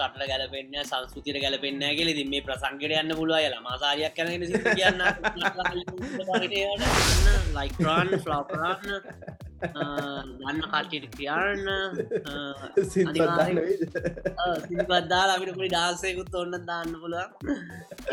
[0.00, 2.10] රට ගැලපෙන්න්න සංස්කෘතිර ගැලපෙන්න්න කියල.
[2.14, 4.16] ති මේ ප්‍රසංගට යන්න පුළුව ල මාසාරයක්
[4.46, 5.00] සි කියන්න.
[7.56, 11.64] ලයිකරන් ෆ්ලෝපරන්න ගන්න කට්ටිට කියන්න.
[12.92, 17.16] සිල්පත්දාලා අපිට පොඩි ඩාන්සයකුත් ඔන්න දාන්න පුළ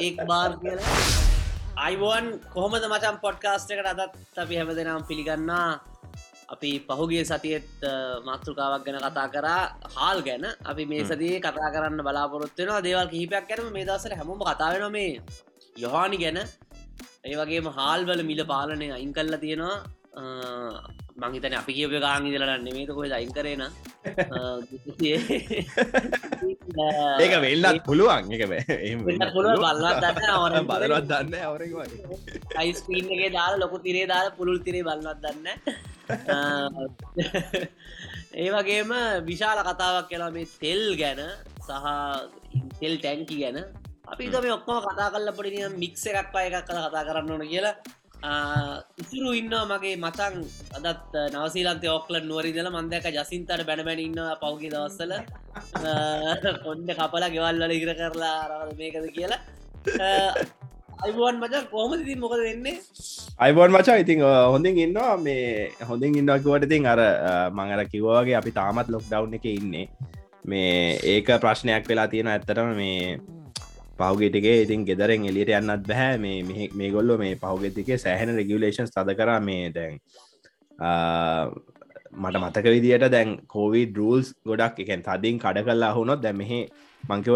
[0.06, 0.96] ඒක් බාර් කියලා.
[1.86, 2.26] අයිබෝන්
[2.56, 5.72] කොහොමද මචම් පොඩ්කාස්ට එකට අදත් අපි හැම දෙනම් පිළිගන්නා?
[6.54, 7.68] අපි පහුගේ සතියත්
[8.28, 9.64] මාතෘකාවක් ගැන කතා කරා.
[9.96, 10.46] හාල් ගැන.
[10.72, 15.14] අපි මේ සතියේ කතා කරන්න බලාපොරොත්වෙනවා දේවල් කිහිපයක් ගැන මේ දසර හැමෝම කතාවෙන මේ.
[15.84, 16.40] යොහානි ගැන.
[17.28, 19.78] ඒ වගේම හාල්වල මිල පාලනය අයින් කල්ලා තියෙනවා
[21.18, 23.66] මංහිතන අපි කියප ගාංගිදලන්න මේත කොයි අයින් කරන
[27.18, 28.24] ඒක වෙල්ලත් පුළුවන්.
[28.36, 28.44] එක
[30.82, 31.34] බලවත් දන්න
[32.56, 35.48] අයිස්පීන්ගේ දාලා ලොකු තිරේ දාලා පුළුල් තිරේ බලවත් දන්න
[38.38, 38.92] ඒ වගේම
[39.26, 41.20] විශාල කතාවක් කියලා මේ තෙල් ගැන
[41.60, 41.72] සහ
[42.80, 43.58] තෙල් ටැන්කි ගැන.
[44.08, 47.76] අපි තම ඔක්කම කතා කල්ල පොඩි මික්ස එකක් පය එකක් කළ කතා කරන්න ඕන කියලා
[49.02, 50.36] ඉතුරු ඉන්න මගේ මචන්
[50.78, 55.14] අදත් නවසීලන්ත ඔක්ල නුවරිදල මන්දක ජසින්තට බැනබැන ඉන්න පෞගි දවස්සල
[56.66, 59.42] කොන්ඩ කපලා ගෙවල්වල ඉගර කරලා අරවද මේකද කියලා.
[61.04, 62.76] අයිබුවන් මචන් කොහම ති මොකද වෙන්නේ?
[63.46, 65.18] අයිබෝන් මචා ඉතින් හොඳින් ඉන්නවා.
[65.18, 67.02] මේ හොඳින් ඉන්නකිවට ඉතින් අර
[67.58, 69.88] මඟර කිවවාගේ අපි තාමත් ලොක් ඩව් එක ඉන්නේ.
[70.52, 73.20] මේ ඒක ප්‍රශ්නයක් වෙලා තියෙන ඇත්තටම මේ
[74.00, 79.32] පහුගෙටිගේ ඉතින් ගෙදරෙන් එලියට යන්නත් බැහැ මේ මේ ගොල්ල මේ පහුගෙතිකේ සෑහෙන රෙගුලේෂන් සද කර
[79.42, 79.98] මේ දැන්
[82.16, 86.60] මට මතක විදියට දැන් කෝවී ඩරල්ස් ගොඩක් එකෙන් තදින් කඩ කල්ලා හුනොත් දැමෙහි
[87.04, 87.36] මංකිව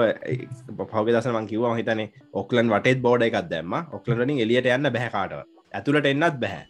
[0.91, 3.73] පහග දස මංකිව හිතනේ ඔක්ලන් වටේ බෝඩ එකක් දැම්ම.
[3.91, 5.43] ඔක්ලනින් එලියට යන්න බැහකාටව
[5.73, 6.65] ඇතුළට එන්නත් බැහැ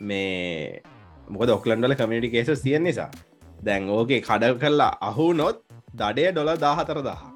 [0.00, 0.82] මේ
[1.28, 3.10] මොකද ඔක්ලන්ඩල කමිටි කේස තියෙන් නිසා.
[3.64, 5.64] දැන් ඕකේ කඩ කරලා අහු නොත්
[5.94, 7.35] දඩේ ඩොල දාහතර දහ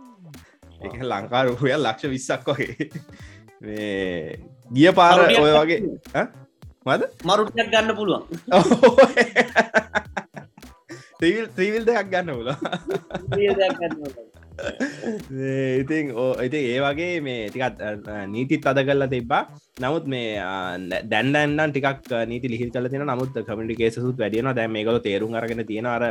[0.80, 2.90] එක ලංකා රුපියල් ලක්ෂ විස්සක් වගේ.
[4.70, 5.80] ගිය පාර ඔය වගේ
[6.86, 7.02] මද?
[7.24, 8.24] මරුටයක් ගන්න පුළුවන්.
[11.20, 12.48] ත්‍රීවිල් දෙයක් ගන්න පුල
[15.80, 17.80] ඉතින් ඕ ඉති ඒ වගේ මේ ටිකත්
[18.28, 19.42] නීතිත් අද කල්ලා තිබා
[19.76, 20.40] නමුත් මේ
[21.04, 25.88] දැන්ඩන්නන් ටිකක් නීති ලිහි කල තින නමුත් කමිටි කේසුත් වැඩියන දැම මේකල තේරුම් අරගෙන තියෙන
[25.88, 26.04] අර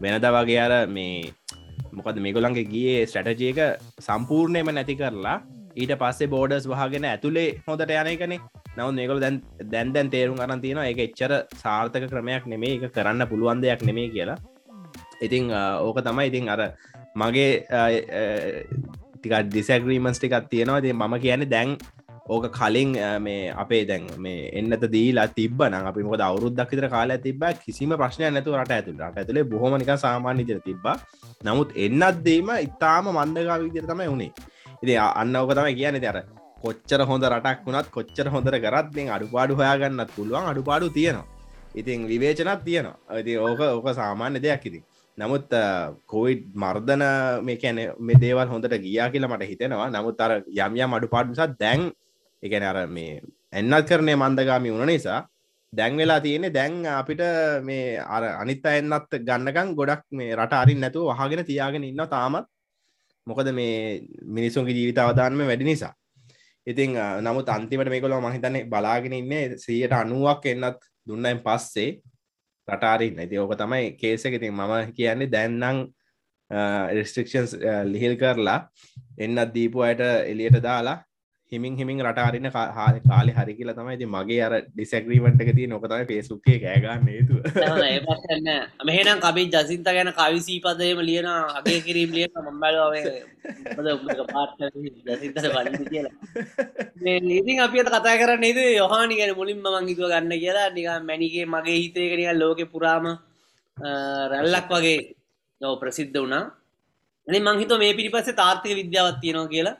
[0.00, 1.30] වෙනද වගේ අර මේ
[1.96, 3.60] මොකද මේගොලන්ගේ ගියේ ස්ටටජයක
[4.06, 5.38] සම්පූර්ණයම නැති කරලා
[5.74, 8.40] ඊට පස්සේ බෝඩස් වහගෙන ඇතුළේ හොඳට යනකනේ
[8.76, 9.36] නව මේකල දැන්
[9.72, 14.12] දැන් දැන් තේරුම් අරන් තියෙන එක එච්චර සාර්ථක ක්‍රමයක් නෙමේ එක කරන්න පුළුවන් දෙයක් නෙමේ
[14.14, 14.38] කියලා.
[15.20, 15.50] ඉතිං
[15.86, 16.60] ඕක තමයි ඉතින් අර
[17.16, 17.50] මගේ
[19.16, 20.84] ටික ඩිසග්‍රීමන්ස් ටිකත් තියෙනවා.
[20.84, 21.76] ති මම කියන්නේ දැන්
[22.26, 22.92] ඕක කලින්
[23.26, 27.92] මේ අපේ දැන් මේ එන්නත දීලා තිබ න අපි මොක අවුරුද්දක් විතර කාලා තිබ කිසිම
[28.00, 30.96] ප්‍රශ්නය නැතු රට ඇතුළ රට ඇතුළේ බොහොමනික සාමාන්‍ය දිර තිබ්බා.
[31.46, 34.32] නමුත් එන්නත් දේම ඉතාම මන්දගා විදිර තමයි වුණේ
[34.82, 36.18] ඉති අන්න ඕක තමයි කියන තර
[36.62, 41.26] කොච්චර හොඳ රටක් වුණත් කොච්චර හොඳර කරත්ෙන් අඩුපාඩු හොයාගන්නත් පුළුවන් අඩුපාඩු තියෙනවා.
[41.80, 42.96] ඉතින් විවේචනත් තියෙනවා.
[43.08, 44.82] ඇති ඕක ඕක සාමාන්‍ය දෙයක් ඉතින්.
[45.18, 45.46] නමුත්
[46.12, 47.04] කොවිඩ් මර්ධන
[47.46, 49.88] මේ කැන මේ දේවල් හොඳට ගියා කියලා මට හිතෙනවා.
[49.96, 50.32] නමුත් අර
[50.64, 51.86] යම්යම් අඩු පාඩුසා දැන්
[52.46, 53.20] එකන අර මේ
[53.52, 55.20] එන්නත් කරනය මන්දගාමි වුණ නිසා
[55.72, 57.22] දැන් වෙලා තියෙන්නේ දැන් අපිට
[57.62, 62.46] මේ අර අනිත් අයන්නත් ගන්නකම් ගොඩක් මේ රට අරින් නැතුව වහගෙන තියාගෙන ඉන්න තාමත්.
[63.26, 65.92] මොකද මේ මිනිසුන්ගේ ජීවිත අවධානම වැඩි නිසා.
[66.66, 71.90] ඉතින් නමුත් අන්තිමට මේකොල මහිතන්නේ බලාගෙන ඉන්නේ සීයට අනුවක් එන්නත් දුන්නයින් පස්සේ
[72.68, 75.86] රටාරින් ඇති ඕක තමයි කේසක ඉතින් මම කියන්නේ දැන්නම්
[76.90, 77.52] රෙස්ට්‍රික්ෂන්ස්
[77.84, 78.58] ලිහිල් කරලා
[79.18, 80.98] එන්නත් දීපු අයට එලියට දාලා
[81.52, 87.04] හිමින් හිමින් රටාරන්න කාලෙ හරි කියලා තමයි මගේ අර ඩිසැක්‍රීමට එක තිය නොකතම පේසුක්කේ කෑගන්න
[87.06, 87.34] නේතු
[88.88, 92.94] මෙහනම් කබි ජසින්ත ගැන කවි සීපදයම ලියන අගේ කිරීම් ලිය මම්බලුව
[94.32, 94.58] පාට
[95.06, 96.14] ජසිතට බල කියලා.
[97.38, 100.68] ඉතින් අපිට කතා කර නේද යොහානි ගැන මුලින්ම මංගිතුව ගන්න කියලා.
[100.74, 103.06] නික මැනිගේ මගේ හිතේකනික ලෝක පුරාම
[104.32, 105.00] රැල්ලක් වගේ
[105.60, 106.44] නෝ ප්‍රසිද්ධ වුණා.
[107.26, 109.78] ඇනි මංහිත මේ පිරිපස්සේ තාර්ථක විද්‍යාවත් තියෙනවා කියලා.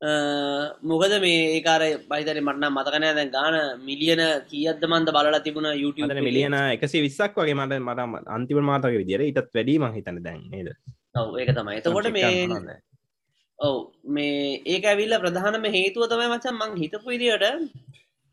[0.00, 3.54] මොකද මේ ඒකාර බයිතර මටන මතකනය දැන් ගාන
[3.88, 9.22] මිලියන කියද්ද මන්ද බලලා තිබුණ YouTube මිලියන එකසි විස්සක් වගේ මට මට අන්තිම මාතක විදිර
[9.22, 10.68] ඉටත් වැඩීම හිතන දැන් නේද?
[11.14, 11.78] ඔව ඒක තමයි.
[11.78, 12.80] එතකොට මේ
[13.58, 17.44] ඔව මේ ඒක ඇවිල්ල ප්‍රධානම හේතුව තමයි මචන් මං හිතපු ඉදිට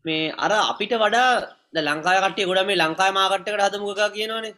[0.04, 4.54] මේ අර අපිට වඩා ලංකාය කටේ ගොඩ මේ ලංකායි මාකට්ටකට හදමුක කියනවානේ.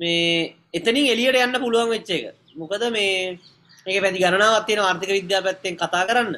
[0.00, 2.36] මේ එතනින් එලියට යන්න පුළුවන් වෙච්ච එක.
[2.56, 3.38] මොකද මේ
[3.86, 6.32] ඒක පැති ගණනාවත් තියෙන ආර්ථික විද්‍යා පැත්තෙන් කතා කරන්න.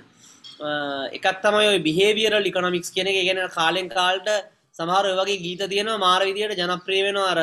[1.16, 3.18] එකක් තමයි ඔය බිහේවියර ලිකොනොමික්ස් කියන එක.
[3.28, 4.28] ගැන කාලෙන් කාල්ට
[4.78, 7.30] සමහර ඔය වගේ ගීත තියෙනවා මාර විදියට ජනප්‍රිය වෙනවා.
[7.32, 7.40] අර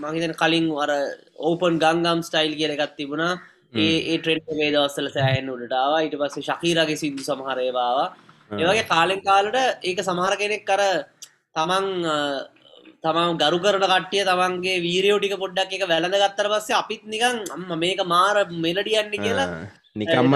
[0.00, 0.90] මං හිතන්නේ කලින් අර
[1.38, 3.32] ඕපන් ගංගම් ස්ටයිල් කියලා එකක් තිබුණා.
[3.74, 6.02] ඒ ඒ ට්‍රෙන්ඩ් එකේ දවස්වල සෑහෙන උඩට ආවා.
[6.04, 8.08] ඊට පස්සේ ශකීරාගේ සින්දු සමහර ඒවා ආවා.
[8.50, 9.56] ඒ වගේ කාලෙන් කාලට
[9.88, 10.82] ඒක සමහර කෙනෙක් අර
[11.56, 11.86] තමන්
[13.04, 17.70] තමන් ගරු කරන කට්ටිය තමන්ගේ වීරයෝ ටික පොඩ්ඩක් එක වැළඳ ගත්තට පස්සේ අපිත් නිකන් අම්ම
[17.84, 19.48] මේක මාර මෙලඩි යන්නේ කියලා.
[20.00, 20.34] නිකම්ම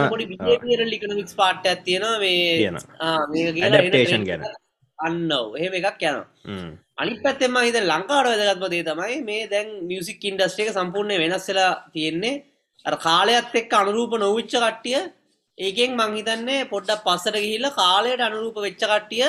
[1.40, 2.70] පාර්ට් එකක් තියෙනවා මේ
[4.28, 4.44] ගැන.
[4.98, 5.18] අන්න
[5.58, 6.02] එහෙම එකක්
[6.48, 6.70] හ්ම්.
[7.02, 11.48] අනිත් පැත්තෙන් මම හිතන්නේ ලංකාවට වැදගත්ම දේ තමයි මේ දැන් මියුසික් ඉන්ඩස්ට්‍රි එක සම්පූර්ණයෙන් වෙනස්
[11.50, 12.42] වෙලා තියෙන්නේ.
[12.84, 15.00] අර කාලයත් එක්ක අනුරූප නොවිච්ච කට්ටිය.
[15.58, 19.26] ඒකෙන් මං හිතන්නේ පොඩ්ඩක් පස්සට ගිහිල්ලා කාලයට අනුරූප වෙච්ච කට්ටිය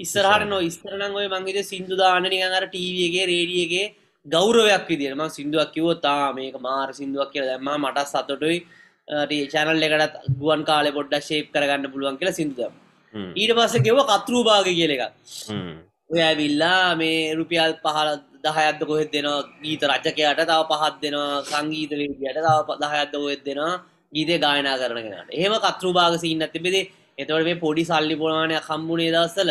[0.00, 3.86] ඉස්සරහට නො ඉස්සර නම් ඔය මං හිතේ සින්දු දාන්න නිකන් අර ටීවී එකේ රේඩියෝ එකේ
[4.26, 5.16] ගෞරවයක් විදියට.
[5.20, 7.50] මං සින්දුවක් කිව්වොත් ආ මේක මාර සින්දුවක් කියලා.
[7.52, 8.58] දැම්මා මට සතුටුයි.
[9.52, 12.84] චැනල් එකටත් ගුවන් කාලේ පොඩ්ඩක් ෂේප් කරගන්න පුළුවන් කියලා සින්දු දැම්මා
[13.14, 13.32] හ්ම්.
[13.40, 14.92] ඊට පස්සේ ගෙව කතරු භාග කියල
[15.48, 15.74] හ්ම්.
[16.12, 18.10] ඔය ඇවිල්ලා මේ රුපියල් පහල
[18.44, 19.40] දහයක්ද කොහෙත් දෙනවා?
[19.64, 21.44] ගීත රචකයට තව පහත් දෙනවා.
[21.50, 23.72] සංගීත විදියට තව දහයක්ද කොහෙත් දෙනවා?
[24.14, 25.32] ගීතය ගායනා කරන කෙනට.
[25.38, 26.84] එහෙම කතරු භාග සින්න තිබෙදේ
[27.18, 29.50] එතවට මේ පොඩි සල්ලි පොලවානය කම්බුණේ දස්සල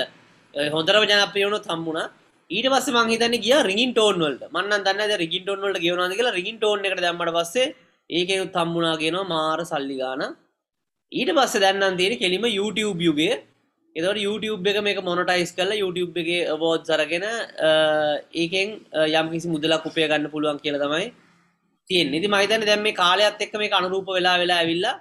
[0.55, 2.01] හොඳරම ජනප්‍රියවුණු තම්බුණ
[2.49, 4.43] ඊට පස්ස මංහිතන්න කිය රිගින් ටෝන් වලට.
[4.53, 6.37] මන්න දන්න රිගින් ටෝන් වලට ගෙවනද කියලා.
[6.39, 7.73] රිගින් ටෝන් එකට දැම්මට පස්සේ
[8.09, 10.23] ඒකෙනුත් තම්බුණා කියෙනවා මාර සල්ලි ගාන.
[11.11, 13.35] ඊට පස්ස දැන්නම් තියෙන කෙලිම YouTube යුගේ
[13.95, 17.25] එතවට YouTube එක මේක මොනටයිස් කරලා YouTube එක අවෝද් සරගෙන
[18.35, 18.69] ඒකෙන්
[19.19, 21.07] යම් කිසි මුදලක් උපය ගන්න පුළුවන් කියල තමයි
[21.89, 24.95] තියෙන් නිති මහිතන දැම් මේ කාලයක්ත් එක්ක මේ අනුරූප වෙලා වෙලා ඇවිල්ලා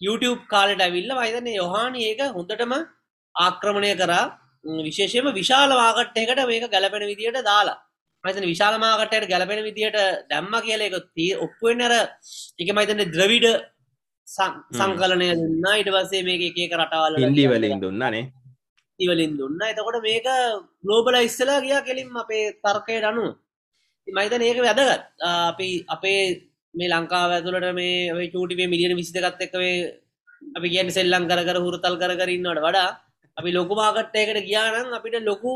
[0.00, 2.74] YouTube කාලට ඇවිල්ල මහිතන යොහාන ඒක හොඳටම
[3.44, 4.24] ආක්‍රමණය කරා.
[4.88, 7.78] විශේෂයම විශාල වාකට්ටයකට මේක ගැලපෙන විදියට දාලා.
[8.24, 9.98] මතන විශාලමාකටයට ගැලපෙන විදියට
[10.30, 11.94] දැම්ම කියල එක තිය ඔක්කුවෙන්නර
[12.62, 13.46] එක මහිතන ද්‍රවිඩ
[14.78, 15.66] සංකලනය දුන්න.
[15.80, 18.24] ඉට පස්සේ මේක එක රටවල හින්දි වලින් දුන්නනේ
[19.00, 19.60] ඉවලින් දුන්න.
[19.70, 20.26] එතකොට මේක
[20.84, 23.24] ගලෝබල ඉස්සලා ගියා කෙලින් අපේ තර්කයට අනු
[24.08, 25.02] මයිතන ඒක වැදගත්.
[25.50, 26.20] අපි අපේ
[26.74, 29.74] මේ ලංකාව ඇතුළට මේ චූටිේ මිලියන විසිතකත් එක්වේ
[30.56, 32.88] අපි කියන්න සෙල්ලං කර කර හුරතල් කර කරන්නට වඩා
[33.38, 35.52] අපි ලොකු මාකට්ටයකට ගියානම් අපිට ලොකු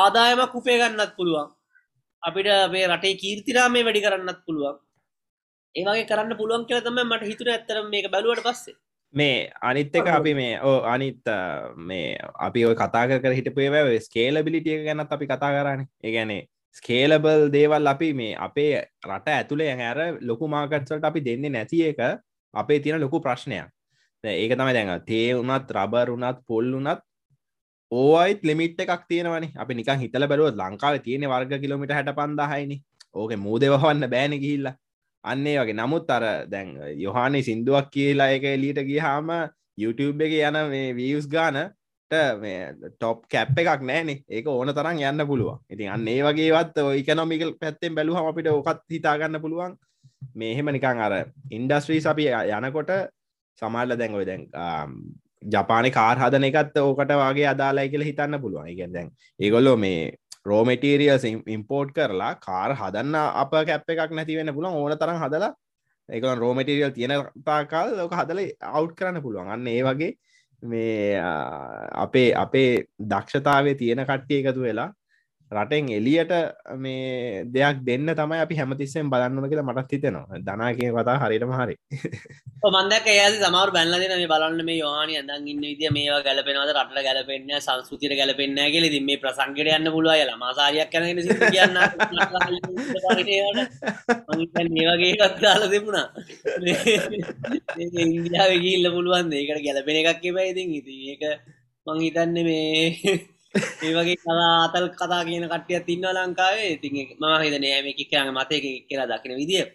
[0.00, 1.48] ආදායමක් උපේ ගන්නත් පුළුවන්.
[2.22, 4.76] අපිට අපේ රටේ කීර්තිරාමේ වැඩි කරන්නත් පුළුවන්.
[5.74, 8.74] ඒවගේ කරන්න පුළුවන් කියල තම මට හිතුර ඇත්තර මේක බැලුවට පස්සේ.
[9.14, 11.38] මේ අනිත් එක අපි මේ ඕ අනිත් අ,
[11.76, 16.42] මේ අපි ඔය කතා කර කර හිටපේ ස්කේල බිලිටිය ගැනත් අපි කතා කරන්න ඒගැනේ
[16.76, 18.72] ස්කේලබල් දේවල් අපි මේ අපේ
[19.06, 22.00] රට ඇතුළේ ඇර ලොකු මාකට්සට අපි දෙන්නේ නැති එක
[22.54, 23.68] අපේ තියෙන ලොකු ප්‍රශ්නයක්.
[23.68, 23.75] දැන්
[24.24, 27.00] ඒක තමයි දැන් තේ වුණත් රබර් වුණත් පොල් වුණත්
[27.92, 29.52] ඕයිත් ලිමිට් එකක් තියෙනවනි.
[29.56, 32.82] අපි නිකන් හිතල බැලුවත් ලංකාව තියෙන වර්ග කිලමිට හැට පන්දාහයිනි
[33.14, 34.74] ඕක මූදවහන්න බෑන ගිහිල්ලා.
[35.24, 35.74] අන්නේ වගේ.
[35.74, 36.68] නමුත් අර දැන්
[37.04, 39.30] යොහානි සිින්දුවක් කියලා එක එලීට ගිහාම
[39.78, 41.74] YouTube එක යන මේ වියස් ගානට
[42.42, 44.22] මේ ටොප් කැප් එකක් නෑනේ.
[44.28, 45.58] ඒක ඕන තරම් යන්න පුළුවන්.
[45.70, 49.76] ඉතින් අන්න ඒ වගේවත් ඉකනොමිකල් පැත්තෙන් බැලුහම අපිට ඕකත් හිතාගන්න පුළුවන්.
[50.34, 51.14] මේහෙම නිකං අර
[51.50, 52.26] ඉන්ඩස්ට්‍රීස් අපි
[52.58, 52.90] යනකොට
[53.60, 54.46] සමල්ල දැන් ඔය දැන්
[55.54, 58.68] ජපාන කාර් හදන එකත් ඕකට වගේ අදාලායි කියලා හිතන්න පුළුවන්.
[58.74, 59.10] ඉගෙන් දැන්
[59.40, 60.00] ඒගොල්ලෝ මේ
[60.46, 61.24] රෝමටිරියස්
[61.56, 65.52] ඉම්පෝර්ට් කරලා කාර් හදන්න අප කැප් එකක් නැති වෙන පුළන් ඕන තරම් හදලා
[66.08, 67.14] එක රෝමටිරියල් තියෙන
[67.46, 68.40] තාකාල් ලෝක හදල
[68.72, 69.48] අවු් කරන්න පුළුවන්.
[69.48, 70.12] අන්න ඒ වගේ
[70.62, 71.18] මේ
[72.04, 72.70] අපේ අපේ
[73.12, 74.90] දක්ෂතාවේ තියෙන කට්ටිය එකතු වෙලා
[75.52, 76.32] රටෙන් එලියට
[76.84, 80.38] මේ දෙයක් දෙන්න තමයි අපි හැමතිස්සෙන් බලන්නන කියලා මටත් හිතෙනවා.
[80.46, 81.76] දනා කිය කතා හරිටම හරි.
[82.66, 86.70] මන්දක ඒ සමර බැල්ලද මේ බලන්න මේ යවානි අදන් ඉන්න විදිිය මේවා ගැලපෙනවද?
[86.74, 88.86] රට ගැලපෙන්න්න සංස්කෘතිර ගැලපෙන්න්න කියල.
[88.94, 91.04] ති මේ ප්‍රසංගට යන්න පුළුව ල මාසාරයක් කැන
[91.54, 91.78] කියන්න.
[94.82, 96.06] ඒවගේ කත්දාල තිබුණා.
[98.02, 101.24] ඉන්දියාවගේ ඉල්ල පුළුවන් ඒකට ගැලපෙන එකක් එපයිඉතින් ඉති ඒක
[101.86, 103.34] මං හිතන්න මේ
[103.82, 106.68] ඒ වගේ කලා අතල් කතා කියන කටිය තින්න ලංකාවේ.
[106.74, 108.56] ඉතින් මම හිත නෑම කික්කරන මතය
[108.88, 109.66] කියලා දකින විදිිය.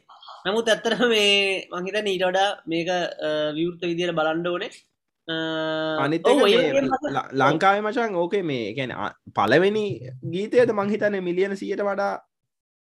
[0.46, 2.90] නමුත් ඇත්තරම මේ මහිත නීටඩා මේක
[3.58, 4.72] විවෘත විදියට බලන්ඩ ඕනේ.
[6.00, 6.28] අනිත්
[7.34, 8.94] ලංකාවේ මචන් ඕකේ මේ ගැන
[9.36, 9.86] පලවෙනි
[10.26, 12.14] ගීතයද මංහිතන මිලියන සියට වඩා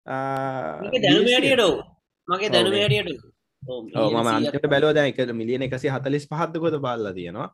[0.06, 1.72] දැනුමටියටෝ
[2.28, 3.22] මගේ දැනුමටියට
[3.62, 7.48] මම අන්ට බැලෝ දැ එක මිලියන එකසි හතලිස් පහත්කොත බල්ල තියෙනවා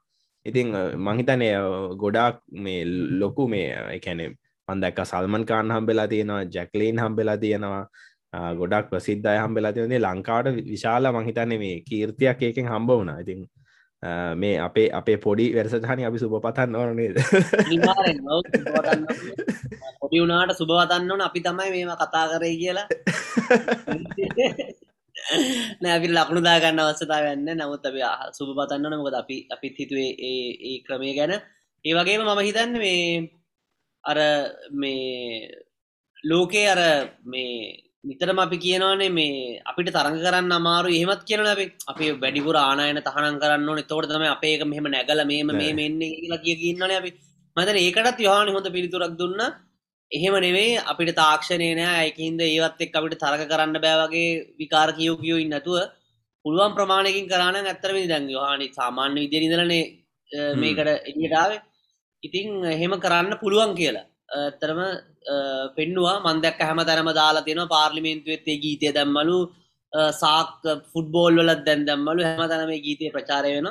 [0.47, 0.68] ඉතිං
[0.99, 1.49] මහිතනය
[1.97, 2.85] ගොඩාක් මේ
[3.20, 4.25] ලොකු මේ එකැනෙ
[4.68, 7.85] පන්දැක්ක සල්මන් කාන් හම්බෙලා තියෙනවා ජැක්ලීන් හම්බෙලා තියෙනවා
[8.54, 13.18] ගොඩක් ප්‍රසිද්ධය හම්බෙලා තියනේ ලංකාවට විශාල මහිතන්නේ මේ කීර්තියක් ඒකෙන් හම්බ වුණා.
[13.18, 13.40] ඉතින්
[14.35, 17.16] මේ අපේ අපේ පොඩි වැරසටහනි අපි සුප පතන්න ඕන නේද?
[20.00, 21.20] පොඩි වුණාට සුභවතන්න ඕන.
[21.20, 22.88] අපි තමයි මේම කතා කරේ කියලා
[25.82, 28.00] නෑපි ලකුණු දාගන්න අවස්සතා වෙන්න නමුත් අපි
[28.37, 31.32] සුභ පතන්න මොකද අපි අපිත් හිතුවේ ඒ ක්‍රමය ගැන.
[31.84, 33.30] ඒ වගේම මම හිතන්න මේ
[34.04, 34.18] අර
[34.72, 35.49] මේ
[36.25, 36.80] ලෝකේ අර
[37.25, 37.54] මේ
[38.04, 41.66] නිතරම අපි කියනවානේ මේ අපිට තරඟ කරන්න අමාරු එහෙමත් කියන අපි.
[41.92, 43.84] අපි වැඩිපුර ආනායන තහනම් කරන්න ඕනේ.
[43.84, 47.10] එතකොට තමයි අපේ එක මෙහෙම නැගලා මේම මේ මෙන්නේ කියලා කිය කියනවනේ අපි.
[47.56, 49.50] මම හිතන්නේ ඒකටත් යෝහානි හොඳ පිළිතුරක් දුන්නා
[50.12, 54.29] එහෙම නෙවෙයි අපිට තාක්ෂණය නෑ ඒකින්ද ඒවත් එක්ක අපිට තරඟ කරන්න බෑ වගේ
[54.61, 55.79] විකාර කියෝ කියෝ ඉන්නේ නැතුව
[56.45, 59.85] පුළුවන් ප්‍රමාණයකින් කරා නම් ඇත්තටම දැන් යෝහානි සාමාන්‍ය විදියට ඉඳලානේ
[60.62, 61.61] මේකට එළියට ආවේ.
[62.23, 64.07] ඉතින් එහෙම කරන්න පුළුවන් කියලා.
[64.38, 64.81] ඇත්තරම
[65.76, 66.17] පෙන්නවා.
[66.26, 69.38] මන්දැක් හැම තැනම දාලා තියෙනවා පාර්ලිමේන්තුවත්තේ ගීතය දැම්මලු.
[70.23, 70.59] සාක්
[70.93, 72.21] ෆුඩ්බෝල් වලත් දැන් දැම්මලු.
[72.29, 73.69] හැම තැනම ගීතය ප්‍රචාරය වෙන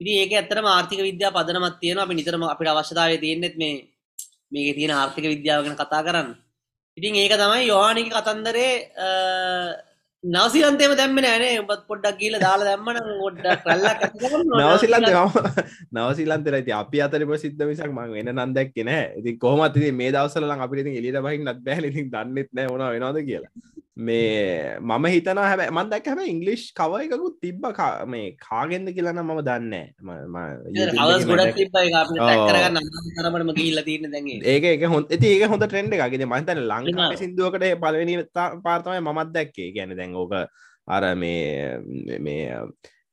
[0.00, 3.74] ඉති ඒක ඇත්තරම ආර්ථික විද්‍යා පදනමත් තියෙන අපි නිතරම අපිට අවශ්‍යතාවය තියෙන්නෙත් මේ
[4.52, 6.30] මේක තියෙන ආර්ථික විද්‍යාවගෙන කතා කරන්න.
[6.98, 8.70] ඉතින් ඒක තමයි යෝහානික කතන්දරේ
[10.24, 12.98] නවසිලන්තේම දැම්ම නෑනේ උබත් පොඩ්ඩක් කියල දාලා දැම්මන
[13.28, 13.82] ොඩ්ඩක් කල්ල
[14.60, 15.10] නවසිලන්ත
[15.92, 19.04] නවසිලන්තර ඇති අපි අතර ප්‍රසිද්ධ මිසක් මං වෙන නන්දැක් නෑ.
[19.20, 23.73] ඉති කොහමත් මේ දවසල අපිට එලිට බහින් නත් බැල ඉතින් දන්නෙත් නෑ ඕන වෙනවාද කියලා
[23.96, 27.62] මේ මම හිතන හැබ මන්දක් හැම ඉංගලිෂ් කව එකකුත් තිබ්බ
[28.06, 29.74] මේ කාගෙන්ද කියලන මම දන්න
[34.44, 35.46] ඒක එක හො ඇති ඒක.
[35.46, 38.18] හොඳ ට්‍රෙන්ඩ් එකගේ මතන ලංකා සිින්දුවකට පලවෙනි
[38.66, 39.70] පාර්තමය මත් දැක්කේ.
[39.70, 40.34] ගැන දැන් ඕක
[40.88, 41.78] අර මේ
[42.18, 42.42] මේ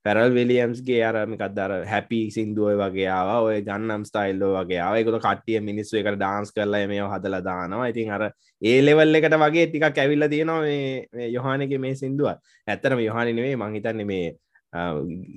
[0.05, 3.31] පැරල් වෙලියම්ස්ගේ අරමිකත් දර හැපි සිින්දුව වගේ ආව.
[3.47, 7.89] ඔය ගන්නම් ස්ටයිල්ලෝ වගේ ආවයකුට කට්ටිය මිනිස්සු එකට ඩාන්ස් කරලා මේ හදල දානවා.
[7.93, 8.23] ඉතින් අර
[8.61, 12.31] ඒ ලෙවල් එකට වගේ ටික කැවිල්ල තියෙනවා මේ යොහනක මේ සිින්දුව
[12.67, 14.31] ඇත්තරම යොහනිනේ මංහිතන්නේ මේ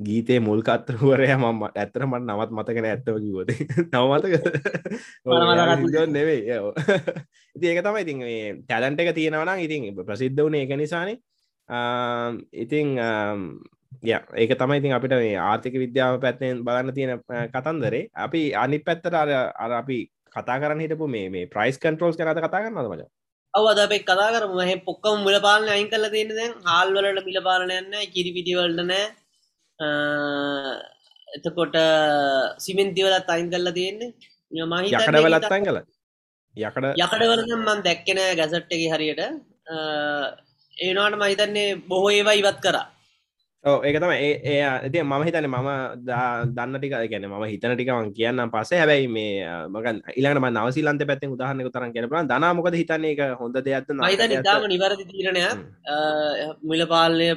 [0.06, 3.49] ගීතේ මුල්කත්රුවරය මම ඇත්තර මට නවත් මතකෙන ඇත්තව කිවෝද
[3.90, 4.35] නවමතක
[6.09, 6.42] නෙවෙයි
[7.56, 8.18] ඉති ඒක තමයි ඉතින්
[8.62, 11.18] ටැලන්ට එක තියෙනවනම් ඉතින් ප්‍රසිද්ධ වුණ එක නිසානේ.
[12.54, 12.94] ඉතිං
[14.03, 17.21] ය ඒක තමයි ඉතින් අපිට මේ ආර්ථික විද්‍යාව පැත්තෙන් බලන්න තියෙන
[17.55, 18.09] කතන්දරේ.
[18.25, 19.31] අපි අනි පැත්තට අර
[19.65, 19.99] අර අපි
[20.37, 23.03] කතා කරන්න හිටපු මේ මේ ප්‍රයිස් කන්ට්‍රෝල්ස් කරත කතා කරන්නද මච?
[23.55, 24.59] ඔව අද අපේ කතා කරම.
[24.61, 29.05] හ පොක්කම මුල පාලන අයින් කල තියෙන දැන් හාල්වලට මිල පාලනයන්න කිරි පිටිවලට නෑ
[31.29, 31.77] එතකොට
[32.67, 34.15] සිමෙන්තිවලත් අයින් කල්ල තියෙන්නේ.
[34.53, 35.79] යකඩ වෙලත් අයින් කල
[36.57, 39.23] යකඩ යකඩවලනම් මන් දැක්කෙන ගැසට්ටක හරියට.
[40.77, 42.87] ඒනවාට මහිතන්නේ බොහෝ ඒවා ඉවත් කරා
[43.64, 45.68] ඒක තම ඒ ඇති මම හිතන මම
[46.56, 51.71] දන්න ටික ගැන ම හිතන ටිකවන් කියන්න පසේ හැබැයි මේ මගන් ඉලට නවසිලන්ත පැත්තෙන් උදාහන්නක
[51.73, 53.12] තරන් බල දනාමොකද හිතන්නේ?
[53.14, 55.42] එක හොඳ දෙයක්ද ම නිවැරදි තීරණය
[56.62, 57.28] මිල පාලනය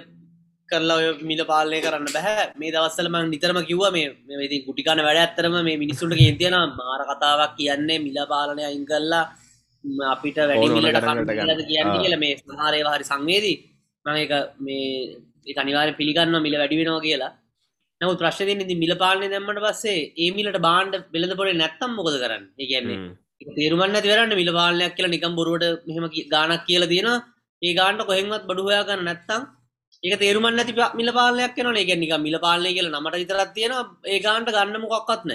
[0.69, 5.77] කරලා මිල පාලනය කරන්න බැහැ මේ දවස්සලම නිතරම කිව්ව මේ ඉති ගුටිකාන වැඩ ඇත්තරම මේ
[5.83, 9.23] මිනිස්සුන්ට කියතියන මාර කතාවක් කියන්නේ මිල පාලනය කල්ලා
[10.11, 13.57] අපිට වැඩි කියන්න කියල මේ සහරේවා හරි සංවේදී.
[14.05, 14.91] මක මේ
[15.55, 17.31] අනිවාර පිළිගන්න මිල වැඩි වෙනවා කියලා.
[18.01, 22.43] නමු ප්‍රශ්තින මිල පාලනය දැම්මට පස්සේ ඒ මිලට බාන්ඩ වෙලද පොඩ නැත්තම් මොකද කරන්න?
[22.59, 22.99] ඒගන්නේ
[23.57, 27.09] තේරුමන්න තිවරන්න මිල පාලනයක් කියලා නිකම් බොරුවට මෙහම ගානක් කියලා තියෙන
[27.61, 29.41] ඒ ගාන්ට කොහෙන්වත් බඩුහයා කරන්න නැත්තම්
[30.03, 33.73] ඒක තේරුමන්න ඇති මිල පාලනයක් කියන ඒක නික මිල පාලනය කියල නමට විතරත් තියෙන
[34.05, 35.33] ඒ ගාන්ට ගන්න මොකක්වත්න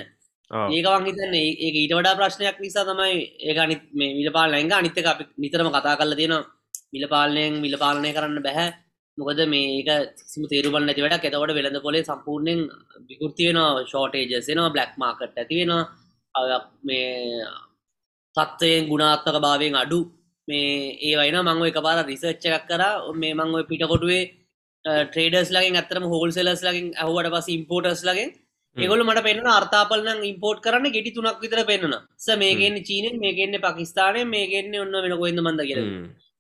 [0.71, 5.25] ඒකවන් හිතන්න ඒක ඊට වඩා ප්‍රශ්නයක් නිසා තමයි ඒක අනිත් මේ මිල පාලනැංග අනිත්තක අපි
[5.39, 6.35] නිතරම කතා කරල තියෙන
[6.93, 8.69] මිල පාලනයෙන් මිල පාලනය කරන්න බැහැ
[9.19, 9.89] මොකද මේක
[10.25, 12.61] සිම තේරුබන්න ඇති වැඩ එතවට වෙළඳ පොලේ සම්පූර්ණයෙන්
[13.09, 15.83] විකෘති වෙන ෂෝටේජසෙනවා බ්ලක් මාකට් ඇති වෙනවා.
[16.83, 17.11] මේ
[18.37, 20.01] තත්වයෙන් ගුණාත්මක භාවයෙන් අඩු
[20.49, 22.83] මේ ඒ වයින මංව එක පාර රිසර්ච්ච එකක් කර.
[23.15, 24.23] මේ මංව පිටකොටුවේ
[24.85, 28.31] ට්‍රේඩස් ලගින් අතරම හෝල් සෙලස් ලගින් ඇහුවට පස ඉම්පෝටස් ලගෙන්
[28.77, 34.21] ඒගොල මට පෙන්න්න අර්තාපලන ඉම්පෝට් කරන්න ගෙටි තුනක් විතර පෙන්න්න ස මේගෙන් චීනෙන් මේගෙන්න්න පකිස්ානය
[34.27, 35.91] මේගෙන්න්න ඔන්න වෙන කොයිද මන්ද කියෙන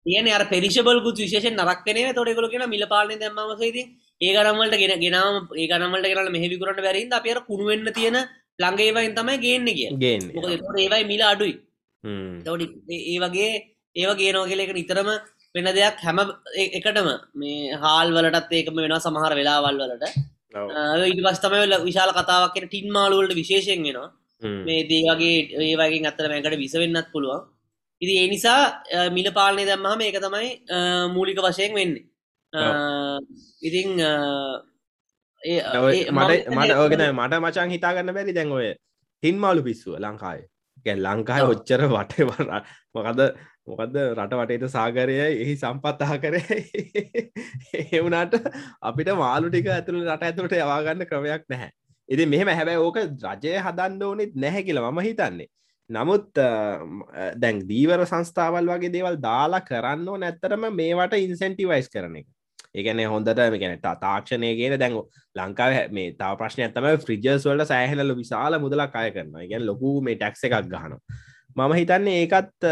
[0.06, 3.76] කියන අර පෙරිශබල් ගුත් විශේෂ නරක්කනේ තොඩෙකල කියෙන මිල පාලන දැම්මසේද
[4.21, 8.18] ඒකරමල්ට ගෙන ගෙනාව ඒකනමට කරන මෙහිවිකරට වැරහිද අප අර කුණුවෙන්න තියෙන
[8.59, 10.23] ළඟේවයින් තමයි ගේන්න කිය ගෙන්
[10.78, 11.54] ඒවයි මිල අඩුයි.
[12.44, 13.52] තොඩි ඒ වගේ
[13.97, 15.11] ඒව ගේනෝ කියලෙක නිතරම
[15.54, 16.18] වෙන දෙයක් හැම
[16.59, 20.04] එකටම මේ හාල් වලටත් ඒකම වෙන සමහර වෙලාවල් වලට.
[21.06, 24.11] ඉට පස්තමයි විශාල කතාවක් ටින් මාලුවලට විශේෂයෙන් වෙනවා
[24.62, 27.42] මේ දේවගේ ඒවගේ අත්තර මැකට විසවෙන්නත් පුළුවන්
[28.02, 28.61] ඉති ඒ නිසා
[29.16, 30.49] මිල පාලනය දැම්මහම ඒක තමයි
[31.14, 32.04] මූලික වශයෙන් වෙන්නේ.
[33.68, 33.88] ඉතිං
[36.16, 38.32] මට මට ඕගෙන මට මචන් හිතාගන්න බැරි.
[38.38, 38.66] දැන් ඔය
[39.23, 40.40] හින් මාලු පිස්සුව ලංකාය
[40.87, 42.47] ගැ ලංකාය ඔච්චර වටේ වර
[42.94, 43.21] මොකද
[43.71, 46.59] මොකද රට වටේට සාගරය එහි සම්පත්තා කරේ
[47.99, 48.35] එවුනාට
[48.90, 51.71] අපිට මාලු ටික ඇතුළ රට ඇතුළට යවාගන්න ක්‍රමයක් නැහැ.
[52.09, 55.49] ඉති මෙහෙම හැබැයි ඕක රජය හදන්න ඕනෙත් නැහැ කියලා මම හිතන්නේ
[55.94, 56.28] නමුත්
[57.42, 62.28] දැන් දීවර සංස්ථාවල් වගේ දේවල් දාලා කරන්න නැත්තරම මේවට ඉන්සෙන්ටිවයිස් කරන එක.
[62.75, 64.96] ඒගැන හොඳට ගැන තාක්ෂණය ගෙන දැන්
[65.37, 69.50] ලංකාව මේ තා ප්‍රශ්නය ඇතම ෆ්‍රිජස් වලට සෑහනල විශාල මුදලක් අය කරනවා.
[69.50, 70.96] ගැන් ලොකු මේ ටැක්ස එකක් ගහන
[71.56, 72.66] මම හිතන්නේ ඒකත්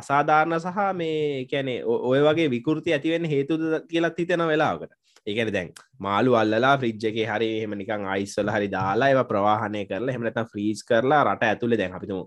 [0.00, 4.92] අසාධාරණ සහ මේ කැනෙ ඔය වගේ විකෘති ඇතිවෙන්න හේතුද කියලත් හිතෙන වෙලාවකට.
[5.26, 10.10] ඒකන දැන් මාළු අල්ලලා ෆ්‍රිජ් එක හරි එහෙම නිකං අයිස්සල හරි දාලා ඒව ප්‍රවාහනය කරලා
[10.10, 12.24] එහෙම නැත්නම් ෆ්‍රීස් කරලා රට ඇතුලේ දැන් අපිතුමු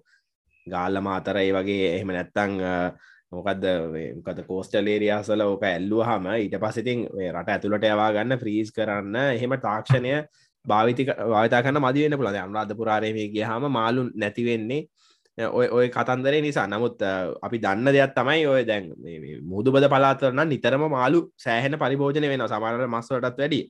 [0.68, 2.56] ගාල්ල මාතර ඒ වගේ එහෙම නැත්තං
[3.32, 3.66] මොකක්ද
[4.18, 10.16] මොකද කෝස්ටල් ඒරියාසල ඕක ඇල්ලුවහම ඊට පසිතින් රට ඇතුළට යවා ගන්න ෆ්‍රීස් කරන්න එහෙම තාක්ෂණය
[10.66, 14.82] භාවිතික භාවිතා කන්න මදිවෙන්න පුළද අනුරාධ පුරාරයමේ ගිය හම මාලු නැතිවෙන්නේ
[15.38, 16.68] ඔය ඔය කතන්දරේ නිසා.
[16.68, 17.02] නමුත්
[17.46, 18.94] අපි දන්න දෙයක් තමයි ඔය දැන්
[19.44, 23.62] මුහුදු බද පලාතරන්න නිතරම මාලු සෑහෙන පරිභෝජනය වෙන සමානට මස්වටත් වැඩි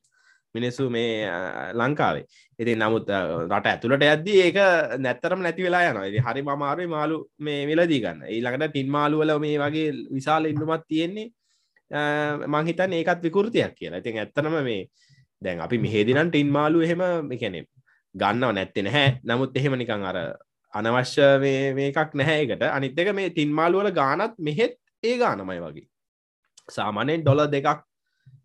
[0.56, 1.26] මිනිස්සු මේ
[1.74, 2.26] ලංකාවේ.
[2.60, 3.10] ඉති නමුත්
[3.50, 4.60] රට ඇතුළට ඇද්දී ඒක
[5.06, 8.30] නැත්තරම නැති වෙලා යන හරි මමාරුයි මාලු මේ වෙලදී ගන්න.
[8.30, 11.28] ඊළඟට ටින් මාළුවල මේ වගේ විශාල ඉන්නුමත් තියෙන්නේ.
[12.48, 14.00] මංහිතන් ඒකත් විකෘතියක් කියලා.
[14.00, 14.88] ඉතින් ඇත්තනම මේ
[15.42, 17.66] දැන් අපි මෙහෙදිනම් ටින් මාලු එහෙම එකනෙ
[18.16, 19.20] ගන්නව නැත්තෙ නැහැ.
[19.24, 20.18] නමුත් එහෙම නිකං අර
[20.76, 21.28] අනවශ්‍ය
[21.74, 25.88] මේකක් නැහැකට අනිත් එක මේ තින්මාලුවල ගානත් මෙහෙත් ඒ ගානමයි වගේ.
[26.70, 27.84] සාමානයෙන් ඩොල දෙකක්.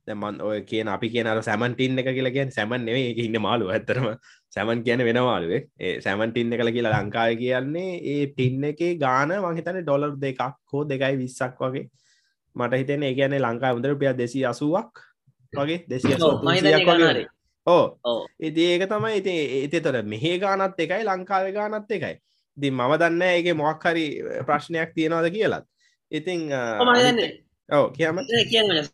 [0.06, 4.06] දැමන් ඔය කියන අපි කියන සැමන්ටින් එක කියලගෙන් සැමන් නෙවේ එක ඉන්න මාලු ඇතරම
[4.48, 10.14] සැමන් කියන වෙනවාලුවේ ඒ සැමන්ටින් එකල කියලා ලංකාය කියන්නේ ඒ ටින්න එක ගාන මහිතන ඩොලර්
[10.18, 10.40] දෙකක්
[10.72, 11.86] හෝ දෙකයි විස්සක් වගේ.
[12.56, 15.04] මට හිතන ඒ කියන්නේ ලංකා මුදර පිය දෙසි අසුවක්
[15.52, 17.26] වගේ දෙසිය වගේ.
[17.66, 22.16] ඕ ඉති ඒක තමයි ඉති ඒති තොර මෙහේ ගානත් එකයි ලංකාව ගානත් එකයි.
[22.56, 24.06] දි මම දන්න ඒක මොක් හරි
[24.46, 25.64] ප්‍රශ්නයක් තියෙනවාද කියලත්.
[26.12, 26.40] ඉතිං
[27.70, 28.16] ඕ කියම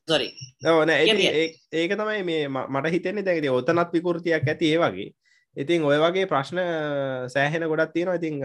[0.09, 0.29] සොරි
[0.67, 3.25] ඕන ඒක තමයි මේ මට හිතෙන්නේ.
[3.25, 5.11] දැකති ඔතනත් විකෘතියක් ඇති ඒ වගේ.
[5.57, 6.59] ඉතින් ඔය වගේ ප්‍රශ්න
[7.33, 8.19] සෑහෙන ගොඩත් තියෙනවා.
[8.21, 8.37] ඉතිං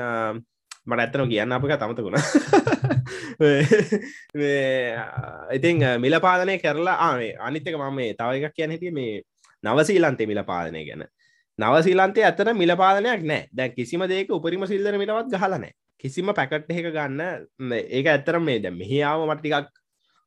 [0.87, 2.17] මට ඇත්තන කියන්න අපක තමතකුණ
[5.57, 9.21] ඉතිං මිල පාලනය කරලා ආනේ අනිත්තක මම මේ තව එකක් කියන හිටිය මේ
[9.63, 11.03] නවසීලන්තේ මිල පාලනය ගැන.
[11.59, 13.47] නවසීලන්තේ ඇතර මිල පාලනයක් නෑ.
[13.53, 17.21] දැ කිසිම දේක උපරිම සිල්දර මිලවත් ගහලනෑ කිසිම පැකට් එක ගන්න
[17.71, 19.69] ඒක ඇත්තර මේ දැ මෙහිාව මටිකක්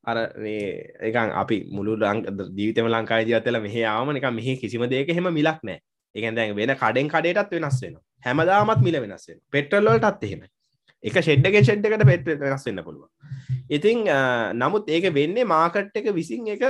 [0.05, 2.25] අර ඒකන් අපි මුළු රං
[2.57, 5.79] ජීවිතම ලංකායි ජීවතල මෙහාම එක මෙහි කිසිම දේක හෙම මිලක් නෑ.
[6.15, 10.45] එකන් දැන් වෙන කඩෙන් කඩේටත් වෙනස් වෙන හැමදාමත් මිල වෙනස් වෙන පෙට්‍රල්ලටත් එහෙම.
[11.05, 13.09] එක ෂෙඩ්ඩගෙන් ෂෙඩ්ඩකට පෙට් වෙනස් වෙන්න පුළුව
[13.69, 14.07] ඉතිං
[14.57, 16.65] නමුත් ඒක වෙන්නේ මාකට් එක විසින් එක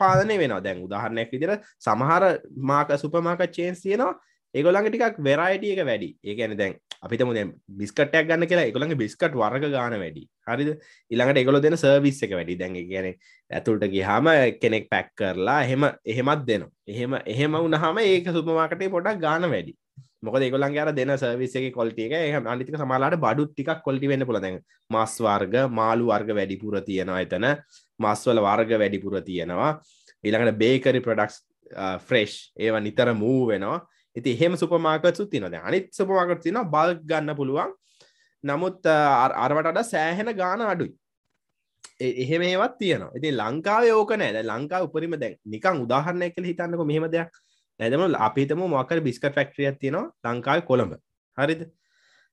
[0.00, 2.22] පාදනය වෙන දැන් උදාහරණයක් විදිර සමහර
[2.70, 4.14] මාක සුපමාක චේන්ස් තියෙනවා.
[4.54, 6.08] ඒගොලඟ ටිකක් වෙරයිටිය එක වැඩි.
[6.24, 7.38] ඒකන දැන් අපිට මුද
[7.80, 10.24] බිස්කටයක් ගන්න කියලා එකළඟ බිස්කට් වර්ග ගාන වැඩි.
[10.48, 10.70] හරිද?
[11.10, 12.58] ඉළඟට එකගොල දෙන සර්විස් එක වැඩි.
[12.60, 13.08] දැන් ගැන
[13.50, 14.28] ඇතුළට ගිහාම
[14.62, 16.72] කෙනෙක් පැක් කරලා එහෙම එහෙමත් දෙනවා.
[16.86, 19.74] එහෙම එහෙම උනහම ඒක සුපමාකටේ පොඩක් ගාන වැඩි.
[20.22, 24.60] මොක ඒගොලන් අර දෙන සර්විසගේ කොල්ටික එහ අනිතික සමාලාට බඩු ටිකක් කොල්ටි වෙන්න පුළ දැන්
[24.90, 27.46] මස් වර්ග මාළු වර්ග වැඩිපුර තියෙනවා එතන.
[27.98, 29.72] මස්වල වර්ග වැඩිපුර තියෙනවා.
[30.24, 31.42] ඊළඟට බේකරි ප්‍රඩක්ස්
[32.06, 33.82] ෆ්‍රෙෂ් ඒව නිතර මූ වෙනවා.
[34.16, 37.72] ඉති එහෙම සුපමාකත්සු තිනද අනිත් සුපමාකට තින බල් ගන්න පුළුවන්.
[38.44, 40.94] නමුත් අරවටට සෑහෙන ගාන අඩුයි.
[42.00, 44.42] එහෙම ඒවත් තියන ඉති ලංකාව ඕක නෑ.
[44.44, 47.30] ලංකා උපරිම දැන් නිකං උදාහරණය කළ හිතන්නක මෙහෙම දෙයක්.
[47.82, 50.92] ඇදම අපිතම මොකර බිස්ක ෆෙක්ට්‍රියක් තියෙනවා ලංකාව කොළඹ.
[51.38, 51.62] හරිද?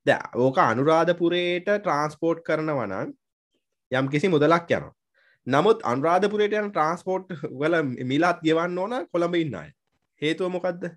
[0.06, 3.12] ද ඕක අනුරාධපුරයට ට්‍රන්ස්පෝර්ට් කරනවනන්
[3.92, 4.94] යම් කිසි මුදලක් යනවා.
[5.48, 9.70] නමුත් අන්රාධපුරයට යන ට්‍රන්ස්පෝර්ට් වල මිලාත් ගෙවන්න ඕන කොළඹ ඉන්න අය.
[10.22, 10.90] හේතුව මොකක්ද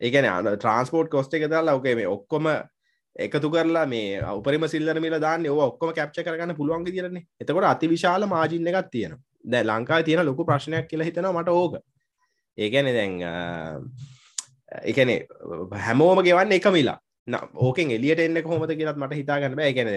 [0.00, 2.50] ඒකන අන ට්‍රන්ස්පෝර්ට් කොස්ට එක දාලා ඕකේ මේ ඔක්කොම
[3.16, 7.88] එකතු කරලා මේ උපරිම සිල්ලර මිල දාන්න ඔ ඔක්කොම කැප්ච කරගන්න පුළුවන් තිරන්නේ එතකොට අති
[7.88, 11.74] විශාල මාජින්න එකක් තියෙන දැ ලංකා තියෙන ලොකු ප්‍රශ්නයක් කියලා හිතෙන මට ඕක.
[12.58, 13.14] ඒකැන දැන්
[14.90, 15.10] එකන
[15.86, 16.98] හැමෝම ගෙවන්න එක මිලා
[17.66, 19.72] ඕකෙන් එලියට එන්න කොමත කියලත් මට හිතාගන්න බෑ.
[19.72, 19.88] ගැන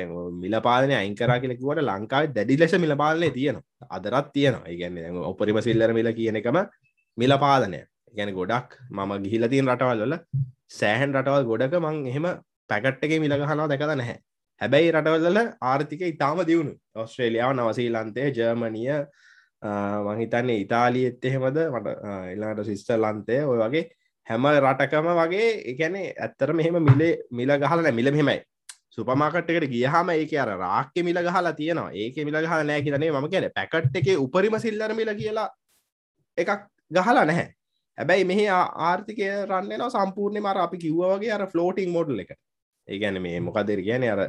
[0.44, 4.70] මිල පාලනය අයිංකර කියලෙකුවට ලංකාව දැඩි ලෙස මිල පාලනය තියෙන අදරත් තියෙනවා.
[4.74, 6.58] ඉගැන්න ඔපරිම සිල්ලර මිල කියන එකම
[7.18, 7.82] මිල පාලනය.
[8.18, 10.16] ගැන ගොඩක් මම ගිහිල තියන් රටවල් වල
[10.80, 12.28] සෑහන් රටවල් ගොඩක මං එහෙම
[12.70, 14.18] පැකට්ටක මිලගහනා දැකද නැහැ.
[14.62, 15.40] හැබැයි රටවල්ල
[15.72, 18.96] ආර්ථික ඉතාම දියුණු ඔස්ට්‍රේලියාව නවසීලන්තේ ජර්මනිය
[19.62, 21.58] මහිතන්නේ ඉතාලියත් එහෙමද?
[21.72, 21.88] මට
[22.34, 23.90] එලාට සිිස්ටර්ලන්තය ඔය වගේ
[24.28, 28.42] හැම රටකම වගේ එකැනේ ඇත්තර මෙහෙම මිලේ මිල ගහල මිල මෙහෙමයි.
[28.90, 31.92] සුපමාකට්කට ගියහම ඒක අර රාක්්‍ය මිල ගහලා තියෙනවා.
[31.94, 35.50] ඒක මිල ගහල නෑ කියනේ ම කියන පැකට් එක උපරිම සිල්ලර මිල කියලා
[36.38, 36.52] එකක්
[36.92, 37.48] ගහලා නැහැ.
[37.98, 42.32] හැබැයි මෙහි ආර්ථිකය රන්නවා සම්පූර්ණය මර අපි කිව්ව වගේ අර ෆලෝටිං මොඩල් එක.
[42.88, 44.22] ඒගැන මේ මොකදර කියන අර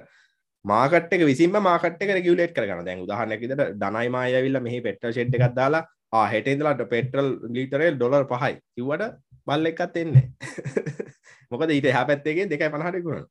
[0.64, 5.84] මාකට්ක විසිම මාකට රගලට කරන දැන් උදාහරනැකිට දනයිමයවිල්ල මෙහි පෙට්ට ෂෙට් එකක් දාලා
[6.26, 8.58] හෙටේදලට පෙට්‍රල් ලීටරල් ඩොලර් පහයි.
[8.74, 9.14] කිවට
[9.46, 10.26] බල්ල එකත් එන්නේ
[11.50, 13.24] මොකද ඊට එහා පැත්තේගේ දෙකයි පණහටකුණ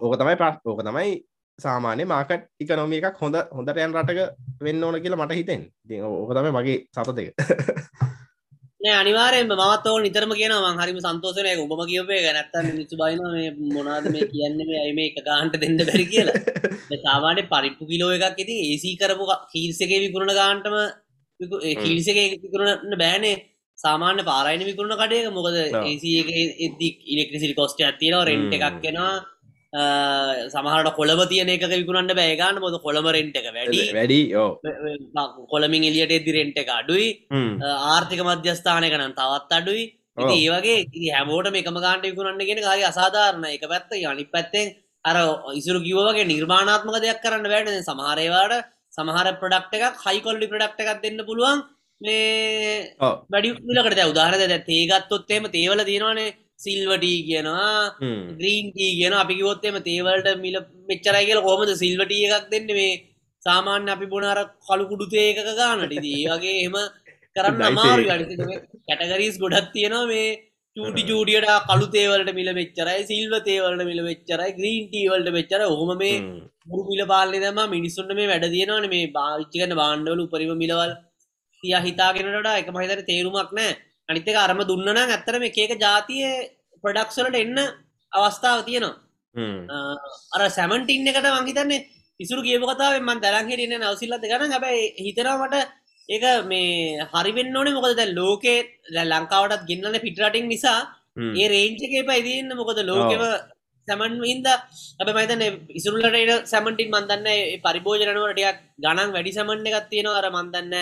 [0.00, 1.12] ඕක තමයි ප්‍ර ඕක තමයි
[1.58, 4.20] සාමාන්‍ය මාකට් ඉකනොමිය එකක් හොඳ හොඳට යන් රටක
[4.60, 5.68] වෙන්න ඕන කියලා මට හිතෙන්
[6.02, 7.10] ඕක තමයි මගේ සත
[8.82, 13.50] දෙක අනිවාරෙන් මත් ඕ නිතරම කියන ම හරිම සන්තෝසනය උබම කියපේ ගැනත්තන්න නිසු බයින මේ
[13.68, 16.40] මොනාද මේ කියන්නේ ඇයි මේ එක ගාන්ට දෙන්න බැරි කියලා.
[17.04, 20.76] සාමාන්‍ය පරිප්පු කිලෝ එකක් ඉති ඒසී කරපු කීල්සගේ විකුණන ගාන්ටම
[21.80, 23.36] කීල්සගේ විකුණන්න බෑනේ.
[23.78, 26.10] සාමාන්‍ය පාරයින විකුණන කටයක මොකද ඒසි
[26.66, 29.14] එදදි ඉලෙක්ට්‍රසිල් කොස්ට ඇතියෙනවා රෙන්ට් එකක් කෙනවා
[29.72, 33.88] සමහට කොළඹ තියන එක විකුණන්න බෑගන්න මොද කොළඹ රෙන්ට් එක වැඩි.
[33.96, 34.20] වැඩි
[35.52, 37.08] කොළමින් එලියට එදදි රෙන්ට් එක අඩුයි.
[37.92, 39.84] ආර්ථික මධ්‍යස්ථානක නම් තවත් අඩුයි.
[40.18, 45.16] ඉති ඒවගේ හැමෝට මේකම ගාන්ට විකුණන්න ගෙන කාරි අසාධාරණ එක පැත්ත යනි පැත්තෙන් අර
[45.56, 47.82] ඉසුරු කිව්වගේ නිර්මාණාත්මක දෙයක් කරන්න බෑන.
[47.88, 51.64] සමහරේවාට සමහර ප්‍රඩක්් එකක් හයිකොල්ලි ප්‍රඩක්් එකක් දෙන්න පුළුවන්.
[52.00, 52.92] මේ
[53.32, 57.72] වැඩි ලකට උදාහරද තේගත්තොත්තේම තේවල තියෙනවානේ සිල්වටී කියනවා
[58.38, 60.56] ග්‍රීන්ටී කියන අපි කිවොත්තේම තේවලට මිල
[60.90, 62.70] මෙච්චරයි කියල හොමද සිල්වටිය එකක් දෙන්න?
[62.70, 63.00] මේ
[63.46, 66.78] සාමාන්‍ය අපි බොනර කළුකුඩු තේක ගානට දී වගේ එම
[67.36, 70.06] කරන්න අමාරු කැටගරීස් ගොඩත් තියෙනවා.
[70.06, 70.30] මේ
[70.76, 76.14] චූටි චූටියට කළු තේවලට මිල මෙච්චරයි සිල්ව තේවලට මිල මෙච්චරයි ග්‍රීන්ටීවලට මෙච්චර හොම මේ
[76.66, 80.92] මුරු මිල පාලන දම මිනිස්සුන්ට මේ වැඩ තියෙනවන මේ භාවිච්චිකන බාණ්ඩවල උපරිම මිලවල්
[81.64, 83.72] තිය හිතාගෙනට එක මහිතර තේරුමක් නෑ
[84.08, 86.26] අනිතක අරම දුන්නන ඇත්තරම එකක ජාතිය
[86.84, 87.58] ප්‍රඩක්ෂලට එන්න
[88.12, 88.96] අවස්ථාව තියෙනවා.
[90.34, 91.84] අර සැමන්ටින්න එකට මංහිතන්නේ
[92.20, 95.54] ඉසුරු කියප කතාව මන් දරංහෙටන්න නවසිල්ලත ගන හැබයි හිතරමට
[96.08, 97.76] ඒක මේ හරිවෙන්න ඕනේ.
[97.76, 98.58] මොකද දැ ලෝකේ
[99.12, 100.80] ලංකාවටත් ගෙන්න්නන පිටරටින් නිසා
[101.38, 103.22] ඒ රේංචකේ පයිදන්න මොකද ලෝකව
[103.88, 104.46] සැමන් ඉන්ද
[105.00, 105.42] අප මතන
[105.78, 107.28] ඉසුරලට සැමටින් මන්දන්න
[107.64, 110.20] පරිභෝජනවටයක් ගණන් වැඩි සැමන්්‍ය එකත් තියෙනවා.
[110.20, 110.74] අර මන්දන්න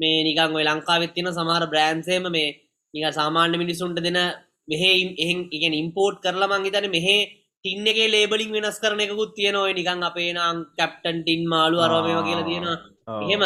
[0.00, 2.50] මේ නිකං ඔය ලංකාවෙත් තියෙන සමහර බ්‍රෑන්සේම මේ
[2.94, 4.20] නික සාමාන්‍ය මිනිසුන්ට දෙන
[4.68, 7.20] මෙහෙ එහෙන් ඉම්පෝට් කරලා මංහිතන මෙහේ
[7.64, 12.26] ටින්න එක ලේබලින් වෙනස් කරන එකකුත් තියෙන ඔය නිකං අපේ නම් කැප්ටන් ටින් මාලු අරවාමම
[12.26, 12.66] කියලා තියෙන
[13.22, 13.44] එහෙම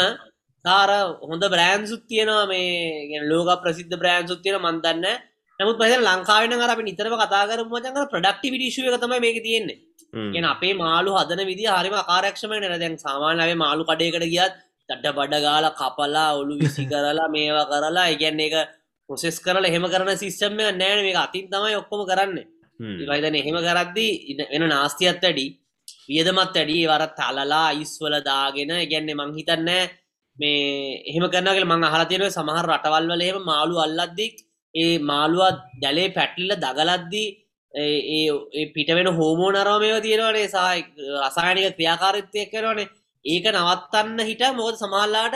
[0.65, 0.89] තාර
[1.21, 2.45] හොඳ බ්‍රෑන්සුත් තියෙනවා.
[2.45, 5.05] මේ ලෝක ප්‍රසිද්ධ බ්‍රෑන්සුත් තියෙන මන්දන්න
[5.59, 9.77] නමුත් පහ ලංකාවෙන අර අපි නිතරම කතාකර මචන්ක ප්‍රඩක්ටි විඩිශුව එක තමයි මේක තියෙන්නේ.
[10.33, 14.53] ගෙන අපේ මාලු හදන විදි හරිම ආකාරක්ෂමය නර දැන් සාමාන්‍යාවේ මාලු කඩයකට ගියත්
[14.89, 18.55] තඩ බඩ ගාල කපලා ඔලු විසි කරලා මේවා කරලා ඉගැන්න එක
[19.09, 20.99] පොසෙස් කරල එහෙම කරන සිස්ටම්ය නෑන.
[20.99, 22.37] මේ අතින් තමයි ඔක්කොම කරන්න.
[22.99, 25.47] ඉවයිදන එහෙම කරද්දී වෙන නාස්තියත් වැඩි
[26.07, 26.77] වියදමත් වැඩි.
[26.87, 29.69] වරත් තලලා අයිස්වල දාගෙන ගැන්නේ මංහිතන්න
[30.37, 34.35] මේ එහෙම කරනගල මං අහලතියන සමහර රටවල්වල එහෙම මාළු අල්ලද්දික්
[34.75, 37.27] ඒ මාළුවත් දැලේ පැටලිල්ල දගලද්දී
[37.73, 40.57] ඒ පිට වෙන හෝමෝ නරමයව තියෙනවනේ සහ
[41.19, 42.87] රසායනික ක්‍රියාකාරිත්වය කරවනේ
[43.25, 45.35] ඒක නවත්තන්න හිට මොකද සමහල්ලාට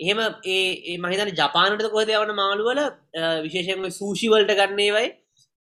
[0.00, 2.80] එහෙම ඒ මහිතන ජපානට කොහද යවන මාළුවල
[3.42, 5.06] විශේෂයෙන්ම සූෂිවල්ට ගන්නේවයි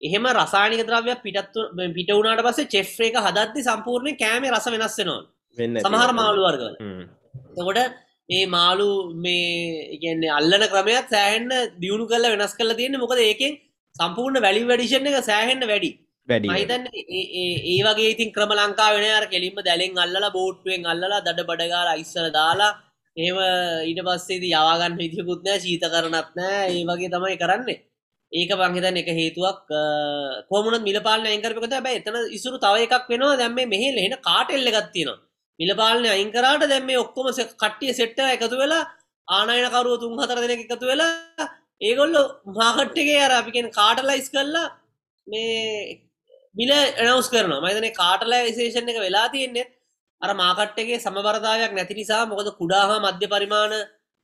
[0.01, 6.13] එහෙම රසානික ද්‍රව්‍ය පිටත්තු පිට වුණට පස්සේ චෙෆ් එක හදත්ති සම්පූර්ණය කෑම රස වෙනස්සෙනවා සමහර
[6.13, 6.69] මාළුවර්ගල
[7.51, 7.79] තකොට
[8.29, 13.59] ඒ මාළු මේ ඉගන්නේ අල්ලන ක්‍රමයක් සෑහෙන්න්න දියුණු කල්ල වෙනස් කල තියෙන මොකද ඒකෙන්
[13.95, 15.91] සම්පූර්ණ වැලි වැඩිෂණ එක සෑහෙන්න්න වැඩි
[16.27, 21.89] මහිතන් ඒ වගේ ඉතින් ක්‍රම ලංකා වෙන අර කෙලින්ම දැලෙන් අල්ලලා බෝට්ටුවෙන් අල්ලලා දඩ බඩගාල
[21.97, 22.71] ඉස්සල දාලා
[23.17, 23.39] ඒම
[23.85, 26.61] ඊට පස්සේද යවාගන්න විදිකුත්නෑ ශීත කරනත් නෑ.
[26.69, 27.81] ඒ වගේ තමයි කරන්නේ.
[28.31, 29.65] ඒක පංහිතන් එක හේතුවක්
[30.49, 33.35] කොමන මිලපාලන ඇංකරපකත බැ එතන ඉසුරු තව එකක් වෙනවා.
[33.37, 35.19] දැම්ම මෙහෙ එෙන කාටෙල්ල ගත්තිනවා
[35.59, 38.83] මිලපාලන අයිංකරට දැම්ම ඔක්කොම කට්ටිය සෙට්ට එකතු වෙලා
[39.27, 41.49] ආනයනකරුව තුන් හතර දෙන එකතු වෙලා
[41.81, 42.15] ඒගොල්ල
[42.55, 44.67] මාකට්ටගේ අර අපිකෙන් කාටලයිස් කරලා
[45.27, 45.99] මේ
[46.55, 46.71] බිල
[47.03, 49.69] එනවස් කරන මතන කාටලා විශේෂණ එක වෙලා තියෙන්නේ.
[50.21, 53.73] අර මාකට්ටගේ සමබරදායක් නැති නිසා මොකද කුඩාහා මධ්‍ය පරිමාණ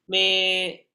[0.09, 0.85] මේ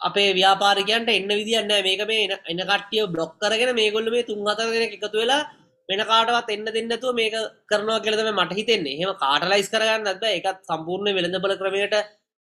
[0.00, 4.68] අපේ ව්‍යාපාරිකයන්ට එන්න විදින්න මේක මේ එන්න කට්ටිය බ්ලොක් කරගෙන මේ ගොල්ල මේ තුන් හතර
[4.74, 5.42] දෙන එකතු වෙලා
[5.88, 7.34] වෙන කාටවත් එන්න දෙන්නතුව මේක
[7.70, 8.98] කරනවා කියලතම මට හිතෙන්නේ.
[9.00, 11.96] හෙම කාටලයිස් කරගන්න නැද එකත් සම්පූර්ණ වෙළඳපල ක්‍රමයට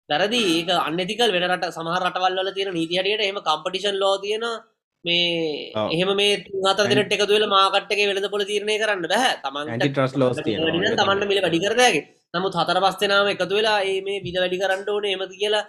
[0.10, 0.42] වැරදි.
[0.56, 4.58] ඒක අන්නතිකල් වෙනට සමහ රටවල්ල තියෙන නීතිහටියට එම කම්පටිෂන් ලෝ තියෙනවා.
[5.06, 10.16] මේ එහෙම මේ අතර දෙනට එක තුවෙල මාකට්ක වෙලද පොල තීරණය කරන්න බැහ තමන් ට්‍රස්
[10.16, 14.90] ලෝ තමන්ට මිල වැඩි කරදගේ නමුත් හතර පස්සනාම එකතු වෙලා ඒ මේ විල වැඩි කරන්න
[14.90, 15.66] ඕන එමති කියලා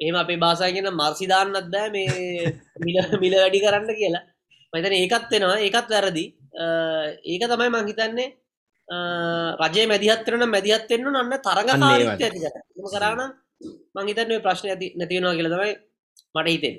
[0.00, 2.08] එහෙම අපේ බාසාගෙන මර්සිදාන්නත් බෑ මේ
[2.86, 4.24] මිල මිල වැඩි කරන්න කියලා.
[4.72, 5.58] මතන ඒකත් වෙනවා.
[5.58, 6.24] ඒකත් වැරදි.
[7.24, 8.28] ඒක තමයි මංහිතන්නේ
[9.62, 11.68] රජය මැදිහත් කරන මැදිහත් එන්න අන්න තරග
[12.92, 13.22] කරන්න
[13.96, 15.72] මංහිතන්නේ ප්‍රශ්න ඇති නැතිවෙනවා කියලා තමයි
[16.34, 16.76] මට හිතෙන්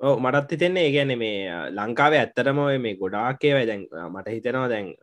[0.00, 1.36] ඕ මටත් හිතෙන්නේ ඒ ගැන මේ
[1.72, 4.94] ලංකාවේ ඇත්තරම මේ ගොඩාක්කේවයි දැන් මට හිතෙනවා දැන්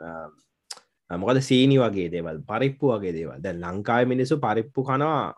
[1.09, 3.39] මොකද සීනි වගේ දේවල් පරිප්පු වගේ දේවල්.
[3.39, 5.33] දැන් ලංකාව මිනිසු පරිප්පු කනවා.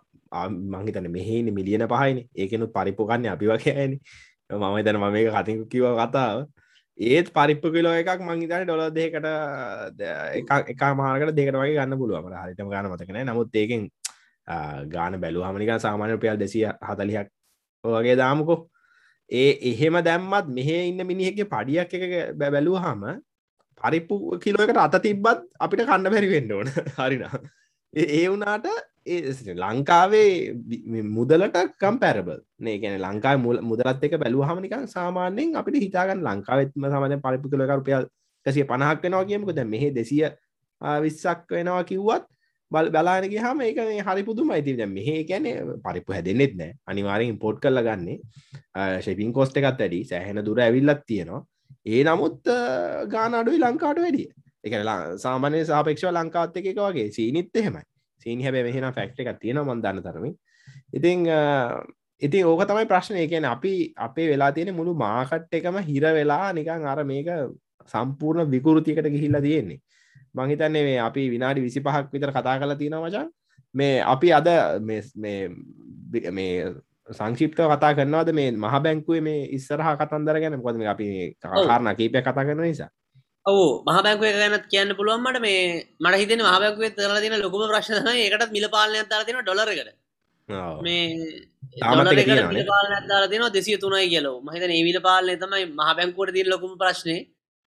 [0.74, 2.18] මංහිතන මෙහෙනි මිලියන පහයින.
[2.36, 3.92] ඒකනු පරිප්පු කන්න අපි වගේන
[4.50, 6.46] මම තැන මම මේ කතික කිව කතාව.
[7.00, 9.26] ඒත් පරිප්පු කිලෝ එකක් මංහිතන ඩොල දෙකට
[10.70, 13.90] එක මාකට දෙකට වගේ ගන්න පුළුවම හරිතම ගන්න මතකන නමුත් ඒකෙන්
[14.88, 17.30] ගාන බැලු හමනික සාමාන්‍ය පියල් දෙසිය හතලියක්
[17.84, 18.60] වගේ දාමකෝ.
[19.30, 23.04] ඒ එහෙම දැම්මත් මෙහ ඉන්න මිනිහෙගේ පඩියක් එක බැලූ හම
[23.82, 26.68] පරිප්පු කිලෝකට අත තිබ්බත් අපිට කන්න බැරිවෙන්න ඕන.
[26.98, 27.40] හරිනා
[27.94, 28.68] ඒ වනාට
[29.56, 30.30] ලංකාවේ
[31.10, 37.50] මුදලට කම්පැරබල් නේ ගැන ලංකා මුදලත් එක බැලූ හමනිකන් සාමාන්‍යෙන් අපිට හිතාගන්න ලංකාවෙත්ම සමන පරිපු
[37.50, 38.08] කළ කරුපියල්
[38.46, 40.26] කසිය පණහක් වෙනවා කියමක දැ මෙහ දෙසිය
[41.02, 42.28] විස්සක් වෙනවා කිව්වත්
[42.72, 43.78] බල් බලානක හම ඒක
[44.08, 45.46] හරි පුදුම අයිති දැ මෙහ ගැන
[45.86, 46.72] පරිපු හැදෙන්නෙත් නෑ.
[46.88, 48.18] අනිවාරෙන් පොට් කරල ගන්නේ.
[49.06, 51.44] ශෙපින් කෝස්ට එකත් ඇඩි සෑහෙන දුර ඇවිල්ලත් තියෙනවා.
[51.86, 52.42] ඒ නමුත්
[53.14, 54.28] ගාන අඩුයි ලංකාට වැඩිය.
[54.64, 54.74] එක
[55.26, 57.08] සාමානය සාපක්ෂ ලංකාත් එක වගේ.
[57.12, 57.86] සීනිත් එහෙමයි.
[58.24, 60.36] සීනි හැබැ මෙහෙන ෆැක්ට එකක් තියෙන මන්දන්න තරමින්.
[60.94, 61.28] ඉතිං
[62.22, 63.74] ඉති ඕක තමයි ප්‍රශ්නය කියන අපි
[64.08, 67.30] අපේ වෙලා තියෙන මුළු මාකට් එකම හිර වෙලා නිකං අර මේක
[67.94, 69.80] සම්පූර්ණ විකෘතියකට ගිහිල්ලා තියෙන්නේ.
[70.40, 73.28] මහිතන්නේ මේ අපි විනාඩි විසි පහක් විතර කතා කලා තියෙන මචන්
[73.76, 74.48] මේ අපි අද
[74.88, 75.02] මේ
[77.10, 80.62] සංශිප්ත කතා කරනවාද මේ මහ බැංකුවේ මේ ඉස්සරහ කතන්දර ගැන?
[80.62, 81.08] කොද අපි
[81.44, 82.90] කාරණ කීපය කතා කරන නිසා.
[83.46, 83.68] ඔවු.
[83.88, 85.62] මහබැංකුව ගැනත් කියන්න පුළුවන්මට මේ
[86.00, 89.90] මට හිතන මහබැංකුවේ තරලා තින ලොකුම ප්‍රශ්න ඒකටත් මිල පාලනය අතර තින ඩොලරකට
[90.86, 94.38] මේ පාලන අතර තින දෙසිය තුනයි කියලෝ.
[94.44, 97.18] මහිත ඒවිල පාලනය තමයි මහබැංකුවට තින ලොකුම ප්‍රශ්නය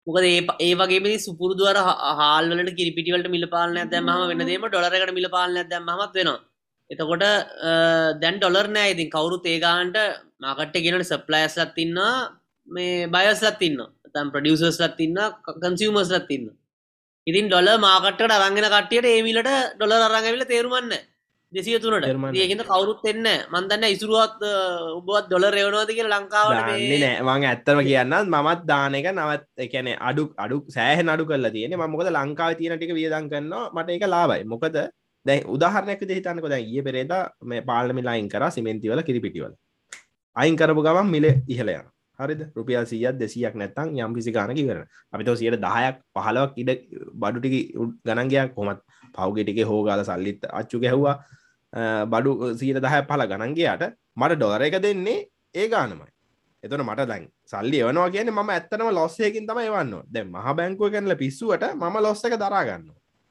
[0.06, 1.78] මොකද ඒ ඒ වගේ සුපුරදුවර
[2.20, 6.40] හාල්ලට කිරිපිටිවලට මිල පාලනය දැම වෙනදේම ඩොලරකට මිල පාලනය දැම්මත් වෙනවා.
[6.90, 7.24] එතකොට
[8.22, 9.14] දැන් ඩොලර් නෑ ඉතින්.
[9.16, 9.96] කවුරු ඒගාන්ට
[10.40, 12.14] මාකට්ට ගෙනට සප්ලයිස්ලත් තින්නවා
[12.68, 13.90] මේ බයස්ලත් ඉන්නවා.
[14.14, 15.18] තම් ප්‍රඩියසස්ලත් තින්න
[15.62, 16.46] කන්සිවමස්ලත් තින්න
[17.26, 20.94] ඉතින් ඩොල මාකට්ට අරංගෙන කටියට ඒමිලට ඩොල අරංගවිල තේරුමන්න
[21.52, 24.38] දෙසිය තුනට ඒකත කවරුත් එන්න මන්දන්න ඉසුරුවත්
[24.98, 30.24] උබත් ඩොල රෙවනවාද කිය ලංකාව නෑ මං ඇත්තම කියන්නත් මමත් දාන එක නවත් එකැන අඩු
[30.38, 34.78] අඩු සෑහ නඩු කල තියෙන මකොද ලංකාව තියන ටික වියදන් කරන්න මට එක ලාබයි මොකද
[35.26, 36.46] දැයි උදාහරනයක් හිතන්නක.
[36.46, 39.54] දැ ඒ පෙරේද මේ පාලමි ලයින් කර සිමෙන්තිවල කිරිපිටිවල.
[40.36, 41.84] අයින් කරපු ගමන් මිල ඉහලයන
[42.18, 42.40] හරිද?
[42.56, 46.70] රුපියල් සියත් දෙසියක් නැත්තං යම් කිසි ගානක කරන අපිතව සියට දහයක් පහලවක් ඉඩ
[47.14, 47.60] බඩුටිකි
[48.06, 48.80] ගණන්ගයක් කොමත්
[49.14, 51.16] පව්ගෙටික හෝගාල සල්ලිත් අච්චු ගැහ්වා
[52.06, 53.84] බඩු සීට දහ පල ගණන්ගේයට
[54.16, 56.10] මට ඩොර එක දෙන්නේ ඒ ගානමයි.
[56.62, 61.16] එතන මට දැන් සල්ලි එවනවා කියන ම ඇත්තනම ලොස්සයකින් තම එවන්න දැ මහ බැංකුව කැනල
[61.16, 62.90] පිස්සුවට ම ලොස්ස එක දරාගන්න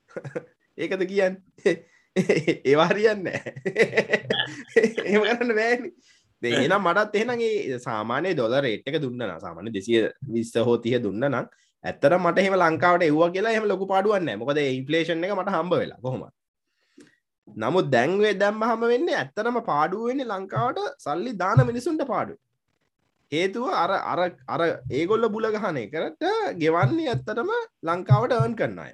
[0.78, 1.36] ඒකද කියන්න?
[2.66, 5.92] ඒවාරියන්න ඒම කරන්න බෑනි.
[6.42, 11.46] එනම් මටත් එහෙනගේ සාමානය දොල රේට් එක දුන්න සාමාන දෙසිය විස්ස හෝතිය දුන්න නම්
[11.84, 16.00] ඇත්තර මට එහෙම ලංකාවට එව්වා කියලා එහම ලොකු පාඩුවන්න මොකද ඉන්ෆලේෂන් එක මට හම්බ වෙලා
[16.02, 16.24] කොහොම
[17.56, 22.36] නමුත් දැන්වේ දැම්ම හම වෙන්න ඇත්තරම පාඩුවවෙන්නේ ලංකාවට සල්ලි දාන මිනිසුන්ට පාඩු
[23.32, 26.24] හේතුව අර අර අර ඒගොල්ල බුලගහනය කරට
[26.58, 27.52] ගෙවන්නේ ඇත්තටම
[27.84, 28.94] ලංකාවට අවන් කරන්න අය.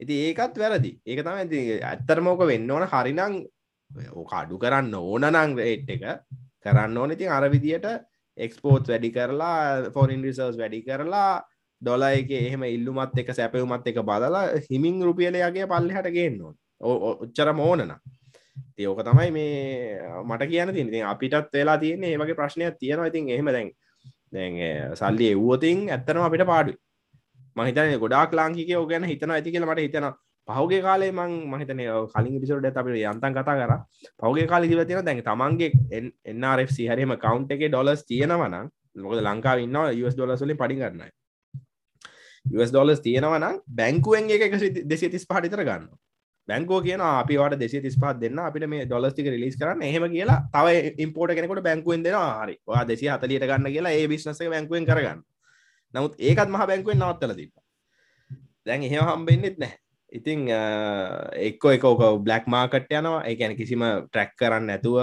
[0.00, 0.90] ඉති ඒකත් වැරදි.
[1.02, 2.86] ඒක තම ඇති ඇත්තරමෝක වෙන්න ඕන.
[2.86, 3.36] හරිනං
[4.26, 6.04] කාඩු කරන්න ඕන නං රේට් එක.
[6.60, 7.10] කරන්න ඕන.
[7.10, 7.86] ඉතින් අර විදියට
[8.38, 11.42] එක්ස්පෝට් වැඩි කරලා ෆොරින් රිසර්ස් වැඩි කරලා
[11.82, 16.42] ඩොල එක එහෙම ඉල්ලුමත් එක සැපවුමත් එක බදලා හිමින් රුපියලයාගේ පල්ලි හට ගේන්න
[16.84, 17.94] ඔච්චර මෝනන
[18.76, 23.06] තියෝක තමයි මේ මට කියන තින අපිටත් වෙලා තියන්නේ ඒමගේ ප්‍රශ්නයක් තියෙනවා.
[23.06, 23.70] ඉතින් එහෙම දැන්
[24.32, 24.54] දැන්
[24.96, 26.74] සල්ලි එව්වතින් ඇත්තනම අපිට පාඩු
[27.56, 30.14] මහිතන ගොඩක් ලාංකික ඕගැන හිතන ඇති කියල මට හිතනවා.
[30.48, 33.72] පහුගේ කාලේ මං මහිතන කලින් පිසොට අපට යන්තන් කතා කර.
[34.20, 35.70] පහුගේ කාලි දිව තියෙන දැන් තමන්ගේ
[36.26, 41.12] එන්නRFC හරිම කවන්් එක ඩොලස් තියෙනවනම් මොකද ලංකාව ඉන්න US ඩොලස්ලින් පඩි කරන්නයි
[42.56, 45.88] US ඩොලස් තියෙනවනම් බැංකුවෙන් එක දෙසි තිස් පහටිතර ගන්න
[46.48, 49.82] බැංකෝ කියන අපිට දෙසි තිස් පත් දෙන්න අපිට මේ ඩොලස්ටික රිලිස් කරන්න.
[49.82, 50.66] එහෙම කියලා තව
[50.98, 52.56] ඉම්පෝට කෙනෙකට බැංකුවෙන් දෙෙන හරි.
[52.66, 55.22] වා දෙසි හතලියට ගන්න කියලා ඒ බිශ්නස බැංකුවෙන් කරගන්න.
[55.94, 57.52] නමුත් ඒකත් මහ බැංකුවෙන් නවත්තල තිබ
[58.66, 59.74] දැන් එහෙම හම්බෙන්න්නෙත් නෑ
[60.12, 63.24] ඉතිං එක්කො එක ඕක බ්ලක් මාකට් යනවා.
[63.26, 64.98] එකැන කිසිම ට්‍රැක් කරන්න නැතුව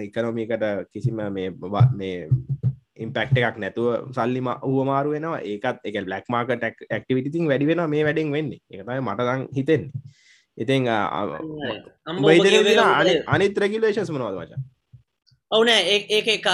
[0.00, 1.50] එකනොමිකට කිසිම මේ
[1.98, 2.28] මේ
[2.96, 5.40] ඉම්පෙක්ට එකක් නැතුව සල්ලිම වමාරු වෙනවා.
[5.42, 8.60] ඒකත් එක බ්ලක් මාකට ක්ටිවිටිතින් වැඩි වෙන මේ වැඩෙන් වෙන්නේ.
[8.70, 9.90] එකතයි මටදං හිතෙන්නේ.
[10.58, 10.88] ඉතිං
[13.34, 14.52] අනිත් රැගිලේශස් මනවද වච
[15.50, 15.98] ඔවුන ඒ
[16.36, 16.48] එකක්.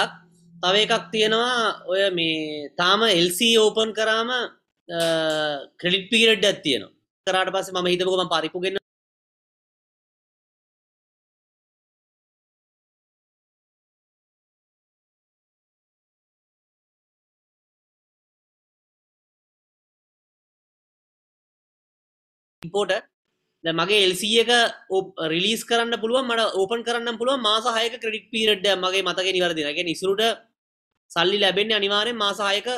[0.54, 1.58] තව එකක් තියෙනවා
[1.92, 4.30] ඔය මේ තාම එල්සි ඕපන් කරාම
[5.80, 6.94] ක්‍රඩිට් පිරඩ්ඩත් තියෙනවා.
[7.26, 7.50] කරාට
[7.92, 8.78] හිතමුකෝ මම පරිප්පු ගෙන්න
[22.62, 23.17] ඉම්පෝට
[23.64, 24.50] මගේ එල්සි එක
[25.26, 30.22] රිලිස් කරන්න පුළුව මට ඕපන් කරන්න පුළුව මාස හයක ක්‍රඩික් පිරඩ් මගේ මතක නිවරදිනගේ නිසුරට
[31.10, 32.68] සල්ලි ලැබෙන් අනිවාරෙන් මාසායක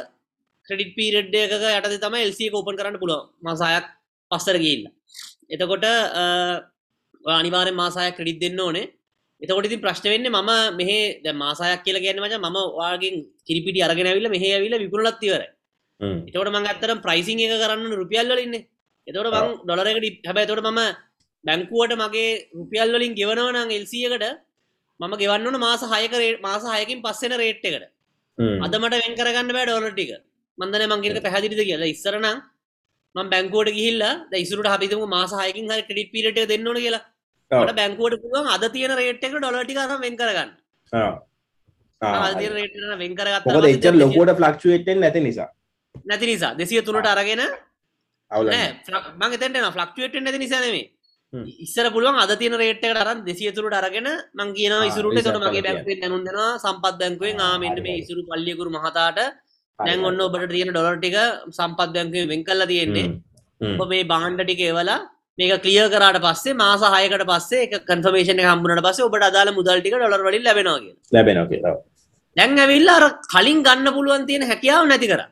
[0.69, 3.87] ක්‍රඩිට් පීරඩ් එකක යට තම එල්සිය කෝපන් කරන්න පුළුව මසායක්
[4.31, 4.85] පස්සර ගිල්ල
[5.51, 5.85] එතකොට
[7.25, 8.91] අනිවාරෙන් මාසාය ක්‍රඩිත් දෙන්න ඕනේ.
[9.43, 13.17] එතකොට ඉතින් ප්‍රශ්න වෙන්නේ මම මෙහෙ දැන් මාසායක් කියලා කියන්නේ මචං මම ඔයාගෙන්
[13.47, 15.49] කිරිපිටි අරගෙන ඇවිල්ලා මෙහෙ ඇවිල්ලා විකුණලත් ඉවරයි.
[16.29, 18.67] එතකොට මම ඇත්තටම ප්‍රයිසිං එක කරන්න රුපියල් වල ඉන්නේ.
[19.11, 20.81] එතකොට මම ඩොලර් එකට හැබැයි එතකොට මම
[21.45, 24.25] බැංකුවට මගේ රුපියල් වලින් ගෙවනවා නම් LC එකට
[25.01, 26.15] මම ගෙවන්න ඕන මාස 6ක
[26.47, 27.85] මාස 6කින් පස්සෙන රේට් එකට.
[28.65, 30.11] අද මට වෙන් කරගන්න බෑ ඩොලර් ටික.
[30.59, 31.93] මම දන්නේ මං කියනක පැහැදිලිද කියලා.
[31.95, 32.39] ඉස්සර නම්
[33.15, 37.03] මම බැංකුවට ගිහිල්ලා ඉසුරට හිතමු මාස 6කින් හරි ක්‍රෙඩිට් පීරියඩ් එක දෙන්න ඕන කියලා.
[37.51, 40.51] මට බැංකුවට පුළුවන් අද තියෙන රේට් එකට ඩොලර් ටික අරන් වෙන් කරගන්න.
[42.01, 43.55] අද තියෙන රේට් එක වෙන් කරගත්තා.
[43.57, 45.49] මොකද එච්චර ලොකුවට ෆ්ලක්චුවේට් වෙන්නේ නැති නිසා.
[46.11, 47.43] නැති නිසා 203ට අරගෙන
[48.31, 50.85] මං ෆ්ලක්චුවේට් වෙන්නේ නැති නිසා නෙමෙයි.
[51.65, 56.01] ඉස්සර පුළුවන් අද තියෙන රේට් එකට අරන් 203ට අරගෙන මං කියනවා ඉසුරුට එතකොට මගේ බැංකුවෙන්
[56.03, 59.19] දැනුම් දෙනවා සම්පත් බැංකුවෙන් ආ මෙන්න මේ ඉසුරු පල්ලියකුරු මහතාට
[59.79, 61.17] දැන් ඔන්න ඔබට තියෙන ඩොලර් ටික
[61.59, 63.07] සම්පත් බැංකුවෙන් වෙන් කරලා තියෙන්නේ.
[63.61, 64.99] ඔබ මේ බාණ්ඩ ටික එවලා
[65.39, 69.79] මේක ක්ලිය කරාට පස්සේ මාස 6කට පස්සේ ඒක කන්ෆර්මේෂන් එක හම්බුනට පස්සේ ඔබට අදාළ මුදල්
[69.81, 70.99] ටික ඩොලර් වලින් ලැබෙනවා කියලා.
[71.17, 71.77] ලැබෙනවා කියලා.
[72.37, 75.29] දැන් ඇවිල්ලා අර කලින් ගන්න පුළුවන් තියෙන හැකියාව නැති කරා.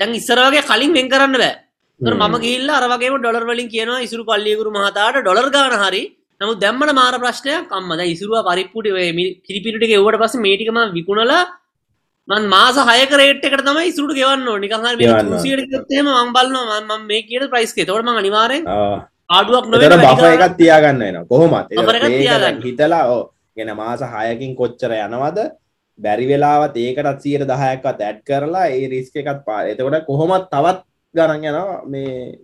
[0.00, 1.52] දැන් ඉස්සර වගේ කලින් වෙන් කරන්න බෑ.
[2.00, 6.02] මම ගිහිල්ලා අර වගේම ඩොලර් වලින් කියනවා ඉසුරු පල්ලියකුරු මහතාට ඩොලර් ගාන හරි.
[6.40, 9.06] නමුත් දැම්මට මාර ප්‍රශ්නයක් අම්මා දැන් ඉසුරුව පරිප්පුටි ඔය
[9.46, 11.42] කිරිපිටි ටික එව්වට පස්සේ මේ ටික මම විකුණලා
[12.28, 16.30] මන් මාස 6ක රේට් එකට තමයි ඉසුරුට ගෙවන්න නිකන් හරි මේ 200 කට එහෙම මම
[16.36, 16.80] බලනවා.
[16.80, 17.78] මම මේ කියන ප්‍රයිස් එක.
[17.82, 18.64] ඒතකොට මම අනිවාර්යෙන්
[19.36, 21.28] ආඩුවක් නොවෙන බෆර් එකක් තියාගන්න වෙනවා.
[21.32, 21.68] කොහොමත්.
[22.68, 23.22] හිතලා ඕ
[23.56, 25.38] ගෙන මාස 6කින් කොච්චර යනවද
[26.04, 30.80] බැරි වෙලාවත් ඒකටත් 110ක්වත් ඇඩ් කරලා ඒ රිස්ක් එකත් පා එතකොට කොහොමත් තවත්
[31.14, 32.38] ගණන් යනවා මේ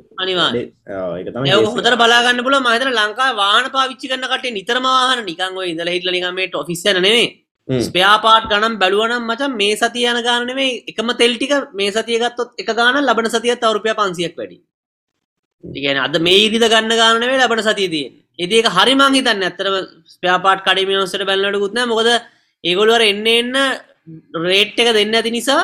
[1.20, 1.34] ඒක
[1.66, 2.64] හොඳට බලාගන්න පුළුවන්.
[2.64, 5.24] මම හිතන ලංකාවේ වාහන පාවිච්චි කරන කට්ටිය නිතරම වාහන.
[5.30, 7.26] නිකන් ඔය ඉඳලා හිටලා නිකන් මේ ඔෆිස් යන නෙමෙයි.
[7.88, 10.72] ස්පයා පාට් ගනම් බැලුවනම් මචන් මේ සතිය යන ගාන නෙමෙයි.
[10.90, 14.58] එකම තෙල් ටික මේ සතිය ගත්තොත් එක ගාන ලබන සතියත් අවුරුපිය 500ක් වැඩි.
[15.64, 18.22] කියන්නේ අද මේ ඉරිද ගන්න ගාන නෙමෙයි ලබන සතිය තියෙන්නේ.
[18.38, 19.50] ඉතින් ඒක හරි මං හිතන්නේ.
[19.50, 19.76] ඇත්තටම
[20.14, 21.90] ස්පයා පාට් කඩේ මේ ඔස්සට බැලනකොටුත් නෑ.
[21.92, 22.10] මොකද
[22.68, 23.52] ඒගොල්ලෝ අර එන්න එන්න
[24.48, 25.62] රේට් එක දෙන්නේ නැති නිසා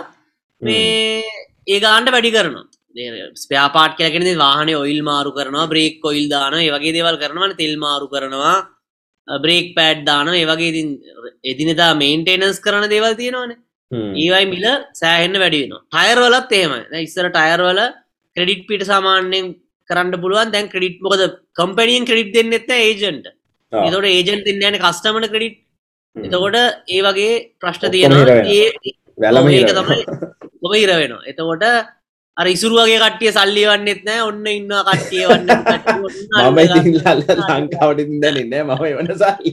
[0.62, 1.22] මේ
[1.66, 2.64] ඒ ගානට වැඩි කරනවා.
[3.42, 7.58] ස්පයා පාට් කියලා කියන්නේ වාහනේ ඔයිල් මාරු කරනවා බ්‍රේක් ඔයිල් දානවා ඒ වගේ දේවල් කරනවා
[7.62, 8.56] තෙල් මාරු කරනවා
[9.28, 10.88] බ්‍රේක් පෑඩ් දාන ඒ වගේ ඉතින්
[11.52, 13.58] එදිනෙදා මේන්ටේනන්ස් කරන දේවල් තියෙනවානේ.
[14.22, 14.66] ඒවයි මිල
[15.00, 15.82] සෑහෙන්න වැඩි වෙනවා.
[15.92, 17.02] ටයර් වලත් එහෙමයි.
[17.08, 17.80] ඉස්සර ටයර් වල
[18.36, 19.46] ක්‍රෙඩිට් පිට සාමාන්‍යයෙන්
[19.90, 20.52] කරන්න පුළුවන්.
[20.54, 21.22] දැන් ක්‍රෙඩිට් මොකද
[21.58, 23.26] කම්පැනියෙන් ක්‍රෙඩිට් දෙන්නෙත් නැහැ ඒජන්ට්
[23.72, 25.58] ඒතකොට ඒජන්ට් දෙන්නේ නැහැ කස්ටමර්ට ක්‍රෙඩිට්
[26.16, 26.56] එතකොට
[26.88, 28.38] ඒ වගේ ප්‍රශ්න තියෙනවා.
[28.50, 28.68] ඒ
[29.18, 30.04] වැලම ඒක තමයි
[30.62, 31.24] ඔබ ඉර වෙනවා.
[31.26, 31.64] එතකොට
[32.36, 35.48] අර ඉසුරුවගේ කට්ටිය සල්ලි වන්නෙත් නෑ ඔන්න ඉන්න කට්ටිය වන්න
[36.46, 36.60] මම
[37.50, 39.52] ලංකාවට දන්නන්න මම වන සල්ලි.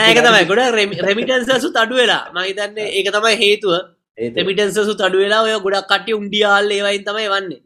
[0.00, 0.42] ඒක තමයි.
[0.46, 0.62] ගොඩ
[1.04, 2.24] රෙමිටන්සසු අඩු වෙලා.
[2.34, 3.78] මහිතන්නේ ඒක තමයි හේතුව.
[4.18, 7.60] රෙමිටන්සසු අඩු වෙලා ඔය ගොඩක් කට්ටිය උන්ඩියාල් ඒවයින් තමයි වන්නේ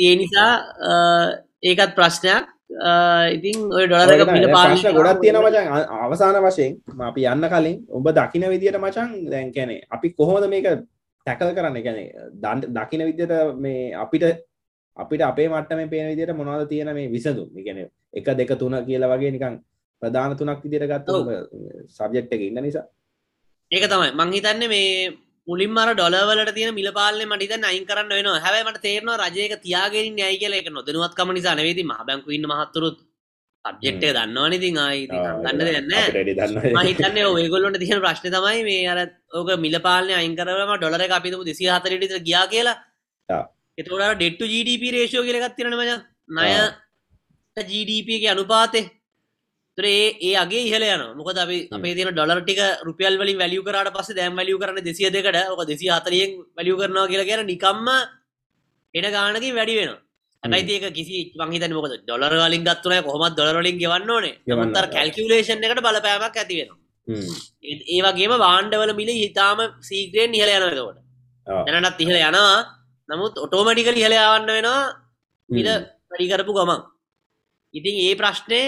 [0.00, 0.52] ඒ නිසා
[1.62, 2.44] ඒකත් ප්‍රශ්නයක්
[2.76, 5.66] ඉතින් ඔය ඩොලරක පිට පාශ ගොඩක් තියෙන මචන්
[5.98, 10.66] අවසාන වශයෙන් අපි යන්න කලින් ඔබ දකින විදියට මචන් දැන් කැනෙ අපි කොහොමද මේක
[11.26, 11.78] තැකල් කරන්න?
[11.82, 14.24] ගැන දකින විද්‍යයට මේ අපිට
[14.96, 17.48] අපිට අපේ මට්ටම පේන විදියට මොනවද තියෙන මේ විසඳුම්?
[17.56, 19.56] ගැන එක දෙක තුන කියලා වගේ නිකං
[20.02, 21.08] ප්‍රධාන තුනක් විදියට ගත්ත
[21.88, 22.84] සබ්ජෙක්් එක ඉන්න නිසා.
[23.70, 24.12] ඒක තමයි.
[24.14, 30.18] මංහිතන්නේ මේ මුලින් මර ඩොලවලට තියෙන මිලපාලන මටිත අයින් කරන්න වෙන හැබමට තේරනවා රජයක තියාගෙන
[30.18, 32.96] යයි කියල එක නොදනුවත්කම නිසා නවේති මහබැංකු ඉන්න මහත්තුරුත්
[33.64, 39.00] සබ්ජෙක්්ය දන්නවන ඉතින් ආයි ගන්න දෙන්න හිතන්න ඔයගොල්ලොට තියෙන ප්‍රශ්න තමයි මේ අර
[39.32, 42.76] ඕක මිල පාලන අයිංකරම ඩොලර අපිතුම දෙසි හතරට ගියා කියලා.
[43.78, 45.90] එතකොට ඩෙට්ටු ජීඩප රේෂෝ කියලගත් තිරන මච.
[46.36, 46.50] නය
[47.56, 48.84] ජීඩපගේ අනුපාතේ
[49.78, 53.92] ඒ ඒ අගේ ඉහල යන මොකද අපි අපේ තින ඩොලර් ටික රුපියල් වලින් වැලිය කරට
[53.92, 57.88] පස්ස දැම් වැලිය කරන දෙසිය දෙකට ඕක දෙසි හතරියෙන් වැලිය කරනවා කියලා කියන නිකම්ම
[58.94, 60.00] එන ගානකින් වැඩි වෙනවා.
[60.42, 64.34] හැබයි ඒක කිසි මංහිතන මොකද ඩොලර් වලින් ගත්තුනය කොහොමත් ඩොලරලින් ගෙවන්න ඕනේ.
[64.46, 66.78] යමතර කැල්කිවලේෂන් එකට බලපෑමක් ඇති වෙනවා.
[67.92, 70.98] ඒ වගේම වාණ්ඩවල මිල හිතාම සීග්‍රයෙන් ඉහල යනවදකොට
[71.66, 72.58] දැනටත් ඉහල යනවා.
[73.08, 74.82] නමුත් ඔටෝමටිකල් ඉහල යවන්න වෙනවා.
[75.48, 75.68] මිල
[76.10, 76.80] පඩිකරපු ගමන්.
[77.74, 78.62] ඉතින් ඒ ප්‍රශ්නය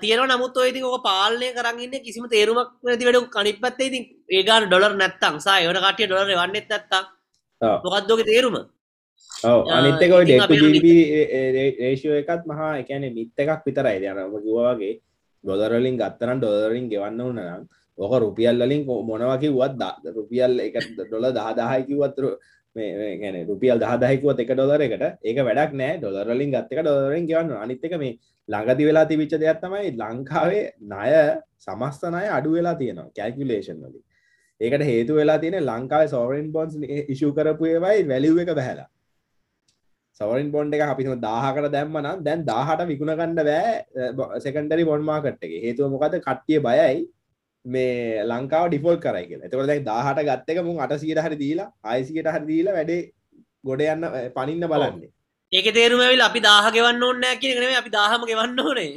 [0.00, 4.68] තියෙන නමුත් ඔය ඉතින් ඕක පාලනය කරන්න කිසිම තේරුමක් නැති වැඩ කනිත් පත්තේ ඉතින් ඒගාන
[4.68, 7.02] ඩොලර් නැත්තම් සා ඒවන කටිය ඩොලර් වන්නෙත් නැත්තා
[7.84, 8.56] මොකක්දෝක තේරුම?
[9.76, 10.12] අනිත්තක
[11.80, 13.96] රේෂෝ එකත් මහා එකන මිත්ත එකක් විතරයි.
[14.04, 15.00] යනම කිවවාගේ
[15.44, 17.64] ඩොදරලින් ගත්තනම් ඩොදරින් ගෙවන්න ඕන නම්
[17.98, 22.26] ඕක රුපියල් වලින් මොනවකි වත් ද රුපියල් එක ඩොල දහදාහයකිවත්තුර
[22.76, 25.04] ගැන රුපියල් දහදායකුවත් එක ඩොලර එකට.
[25.24, 25.98] ඒක වැඩක් නෑ.
[25.98, 28.18] ඩොලරලින් ගත්තක ඩොලරෙන් ගෙවන්න අනිත්තක මේ
[28.48, 31.12] ළඟදි වෙලා තිවිච්ච දෙයක් තමයි ලංකාවේ ණය
[31.66, 34.04] සමස්තනය අඩු වෙලා තියෙනවා කැල්කුලේෂන් වලින්.
[34.60, 36.76] ඒකට හේතු වෙලා තියෙන ලංකාව සෝරෙන් බොන්ස්
[37.14, 38.88] ඉශු කරපු ඒවයි වැලිව් එක බැහලා.
[40.20, 45.52] සවරින් බොන්් එක අපි දාහකට දැම්ම නම් දැන් දාහට විකුණගන්න බෑ සෙකන්ඩරි බොන්මාකට් එක.
[45.64, 47.02] හේතුව මොකද කට්ටිය බයයි
[47.64, 49.46] මේ ලංකාව ඩිෆෝල් කරයි කියලා.
[49.48, 53.02] එතකොට දැන් දාහට ගත්ත එක මුන් අටසියට හරි දීලා ආයිසියට හරි දීලා වැඩේ
[53.68, 55.10] ගොඩ යන්න පනින්න බලන්නේ.
[55.52, 58.90] ඒක තේරුමවිල් අපි දාහ ගෙවන්න ඕන්න කියනෙ අපි දාහම ගෙවන්න ඕනේ.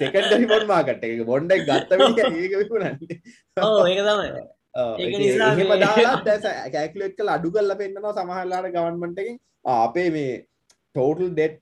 [0.00, 1.22] සෙකන්ඩරි බොන් මාකට් එක.
[1.30, 1.90] බොන්්ඩක් ගත්ත
[2.42, 3.18] ඒක විකුණන්නේ.
[3.60, 4.28] ඕ ඒක තමයි.
[4.74, 6.16] එහෙම දාලා
[6.76, 9.36] කැක්ලෙට් කල අඩු කල්ල පෙන්න්නවා සමහල්ලාට ගවන්මටකින්
[9.74, 10.32] අපේ මේ
[10.94, 11.60] ටෝටල් ඩෙට්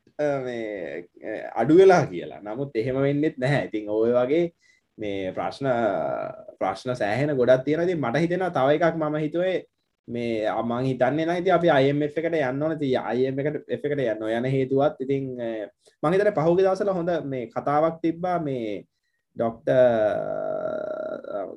[1.60, 2.40] අඩු වෙලා කියලා.
[2.46, 3.66] නමුත් එහෙම වෙන්නෙත් නැහැ.
[3.68, 4.44] ඉතින් ඔය වගේ
[4.98, 5.68] මේ ප්‍රශ්න
[6.62, 9.56] ප්‍රශ්න සෑහෙන ගොඩත් තියෙනති මට හිතෙන තව එකක් මම හිතුවේ
[10.08, 12.78] මේ අමං හිතන්නේ නයිති අපි අයම එකට යන්න ඕන.
[12.78, 15.28] ති අයම එකට එකට යන්න යන හේතුවත් ඉතින්
[16.02, 18.84] මහිතර පහුග දවසල හොඳ මේ කතාවක් තිබ්බා මේ
[19.36, 19.68] ඩොක්ට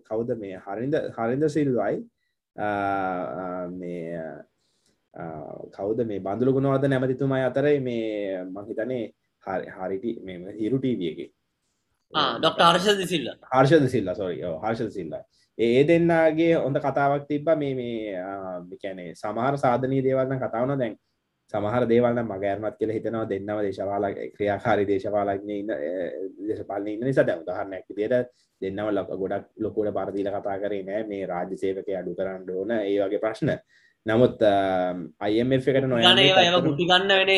[0.09, 0.59] කවුද මේ?
[0.59, 2.03] හරිද හරිද සිල්වයි.
[3.71, 4.45] මේ
[5.73, 9.03] කවුද මේ බඳුල ගුණවද නැමතිතුමයි අතරයි මේ මහිතනේ
[9.43, 11.29] හරි හරිටි මෙම හිරුටීවියගේ
[12.39, 15.15] ඩොක්ට හර්ෂද සිල්ල හර්ෂද සිල්ල සොරි හර්ෂද සිල්ල
[15.57, 17.47] ඒ දෙන්නගේ හොඳ කතාවක් තිබ්බ.
[17.57, 20.95] මේ මේ කැනේ සමහර සාධනී දේවල්න කතාවන දැන්
[21.53, 23.29] සමහර දේවල්න මගෑර්මත් කියල හිතනවා.
[23.29, 25.71] දෙන්නව දේශවාල ක්‍රියාකාරි දේශපාලක්න
[26.49, 27.23] දේශපාලන ඉන්න නිසා.
[27.23, 28.27] දැ උදාහරණයක් විදියට
[28.61, 31.07] දෙන්නව ලොක ගොඩක් ලොකුට පරදිීල කතා කරේ නෑ.
[31.07, 32.71] මේ රාජ්‍ය සේවක අඩු කරන්න ඕන.
[32.71, 33.55] ඒ වගේ ප්‍රශ්න.
[34.05, 34.43] නමුත්
[35.25, 36.03] අයම එකට නොය
[36.67, 37.29] ගුටිගන්න වෙන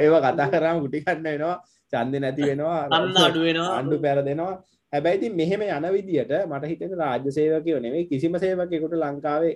[0.00, 1.56] ඒව කතා කරම ගුටිකන්න වෙනවා.
[1.92, 2.78] චන්ද නැති වෙනවා.
[2.88, 3.74] අඩු වෙනවා.
[3.80, 4.54] අන්ඩු පැර දෙනවා
[4.94, 9.54] හැබැයිති මෙහෙම යන විදියට මට හිතෙන රාජ්‍ය සේවකයෝ නෙවේ කිසිම සේවකෙකුට ලංකාවේ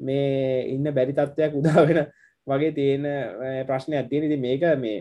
[0.00, 2.00] මේ ඉන්න බැරි තත්ත්වයක් උදා වෙන
[2.46, 3.04] වගේ තියෙන
[3.68, 4.24] ප්‍රශ්නයක් තියෙන.
[4.24, 4.98] ඉති මේක මේ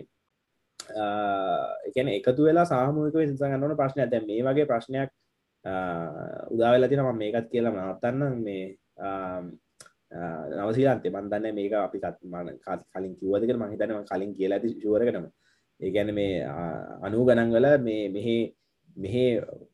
[1.88, 5.10] එකන එකතු වෙලා සාමූක විසගන්නන ප්‍රශ්න ඇත මේ වගේ ප්‍රශ්නයක්
[6.54, 8.44] උදාවෙලා තින ම මේකත් කියලා නවත්තන්න.
[8.44, 8.66] මේ
[10.58, 12.48] නවසිලන්තේ බන්දන්න මේක අපි කත්මන
[12.94, 15.26] කලින් කිවදක මහිතනව කලින් කියලා ඇති ශුවරකටම
[15.80, 16.44] ඒගැන මේ
[17.06, 18.38] අනු ගණන්වල මේ මෙහි
[18.98, 19.24] මෙහි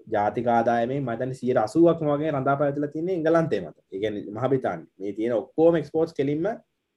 [0.07, 3.77] ජාතිකාදායම මතන සිය අසුවක් වගේ රඳා පැතිල තියන්නේ ඉංගලන්තේ මත.
[3.91, 6.45] ඒගැන මහබිතාන් මේ තියෙන ඔක්කෝම එක්ස්පෝට් කෙලින්ම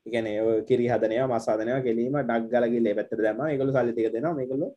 [0.07, 0.27] එකන
[0.65, 4.69] කිරි හදනය මසාධනය කෙලීම ඩක් ගලගේ පැත්තර දම එකකු සල්ලිතික දෙෙන මේකළු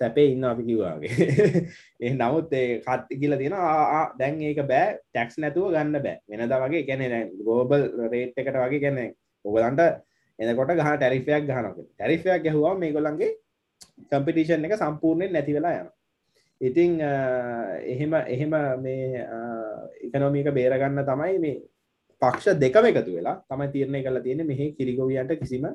[0.00, 1.12] සැපේ ඉන්න අපි කිවවාගේ
[2.02, 2.52] ඒ නමුත්
[2.84, 3.56] කත් කියල තියෙන
[4.18, 6.16] දැන් ඒක බෑ ටැක්ස් නැතුව ගන්න බෑ.
[6.30, 9.04] වෙනද වගේ කැනෙ ගෝබල් රේට් එකට වගේ කැනෙ
[9.44, 9.84] ඔගලන්ට
[10.38, 13.30] එනකොට ගහ ටැරිෆයක් ගහනක ටැරිෆයක් ගැහවා මේ ගොලන්ගේ
[14.10, 15.88] කම්පිටිෂන් එක සම්පූර්ණයෙන් නැති වෙලා යන
[16.60, 19.26] ඉතිං එහෙම එහෙම මේ
[20.04, 21.58] එකනොමික බේරගන්න තමයි මේ
[22.22, 25.66] පක්ෂ දෙකම එකතු වෙලා තමයි තීරණය කලා තියෙන මෙහි කිරිගොවියන්ට කිසිම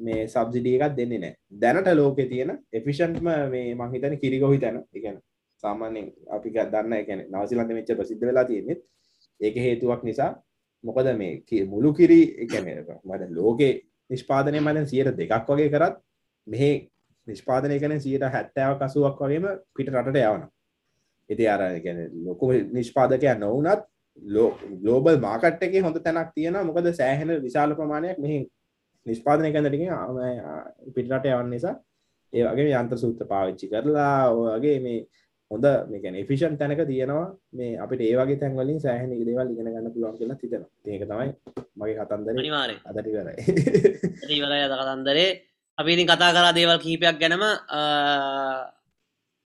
[0.00, 4.82] මේ සබ්සිඩිය එකක් දෙන්නේ නෑ දැනට ලෝකෙ තියෙන එෆිෂන්ට්ම මේ මහිතන කිරිගොහි තැන.
[4.94, 5.18] එකන
[5.62, 8.80] සාමාන්‍යෙන් අපි දන්න එකන නවසිලන්ත මෙච්ච ප්‍රසිද්ධ වෙලා තියෙනෙත්
[9.40, 10.32] ඒක හේතුවක් නිසා
[10.84, 12.68] මොකද මේ මුළු කිරි එකන
[13.04, 13.70] මට ලෝකෙ
[14.10, 15.96] නිෂ්පාදනය මදන් සියට දෙකක් වගේ කරත්
[16.46, 16.72] මෙහි
[17.26, 20.46] නිෂ්පාදනය කන සියට හැත්තාව කසුවක් වගේම පිට රටට යවන
[21.30, 23.86] ඉති අර ගැන ලොකු නිෂ්පාදකය නොවනත්
[24.82, 28.38] ලෝබල් මාකට් එක හොඳ තැනක් තියෙන මොකද සෑහෙන විශාල ප්‍රමාණයක් මෙහි
[29.06, 29.84] නිෂ්පාදනය කැනටික
[30.94, 31.76] පිටරට යවන්න නිසා
[32.32, 35.06] ඒ වගේ යන්ත්‍ර සූත්‍ර පාවිච්චි කරලා ඔගේ මේ
[35.50, 37.26] හොඳ මේකැන එෆිෂන් තැනක තියෙනවා.
[37.52, 41.28] මේ අපිට ඒවගේ තැන්වලින් සෑහන දේවල් ඉගෙන ගන්න පුළුවන් කියලා තිතෙන ඒක තමයි
[41.76, 42.34] මගේ කතන්දර
[42.84, 45.28] අදටි කරයි ඉවරයි අද කතන්දරේ
[45.78, 47.42] අපි ඉතින් කතා කරා දේවල් කීපයක් ගැනම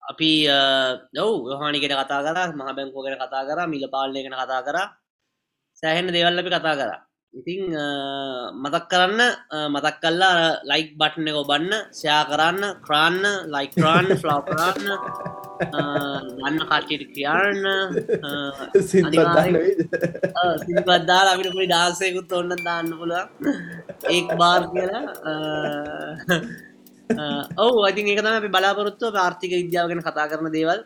[0.03, 0.31] අපි
[1.15, 4.77] දව් හානිකට කතා කර මහ බැංකෝ ගැන කතා කර මිල පාලනය ගැන කතා කර
[5.83, 6.91] සෑහෙන දේවල් අපි කතා කර.
[7.35, 7.63] ඉතිං
[8.55, 9.21] මතක් කරන්න
[9.71, 13.23] මතක් කල්ලා ලයික් බට්න එක ඔබන්න ෂයා කරන්න ක්‍රාන්න
[13.55, 14.89] ලයික්රාන්න ෆ්ලව් කරන්න
[16.41, 17.63] ගන්න කට්ටිට කියන්න
[20.65, 23.25] සිල්පත්දාල අපිට පුලි ඩාසයකුත් ඔන්න දාන්න පුළුව
[24.11, 25.05] ඒක් බාර් කියලා.
[27.59, 30.81] ඔව අති ඒක තම අපි බලාපොරොත්තුව ආර්ථික විද්‍යාව ගැන කතා කරන දේවල්.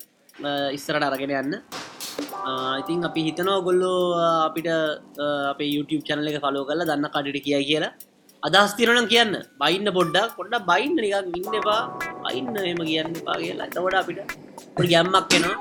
[0.76, 1.52] ඉස්සරට අරගෙන යන්න
[2.80, 3.94] ඉතින් අපි හිතනෝ ගොල්ලෝ
[4.48, 4.68] අපිට
[5.52, 7.92] අපේ YouTube චැනල එක කලෝ කරලා දන්න කඩට කිය කියලා.
[8.42, 9.32] අදස්තිරනම් කියන්න.
[9.62, 10.36] බයින්න පොඩ්ඩක්.
[10.38, 11.80] පොඩ්ඩ බයින්න නිකක් ඉන්න එපා.
[12.26, 13.70] බයින්න එම කියන්න එපා කියලා.
[13.74, 14.20] තවට අපිට
[14.92, 15.56] ගැම්මක් වෙනවා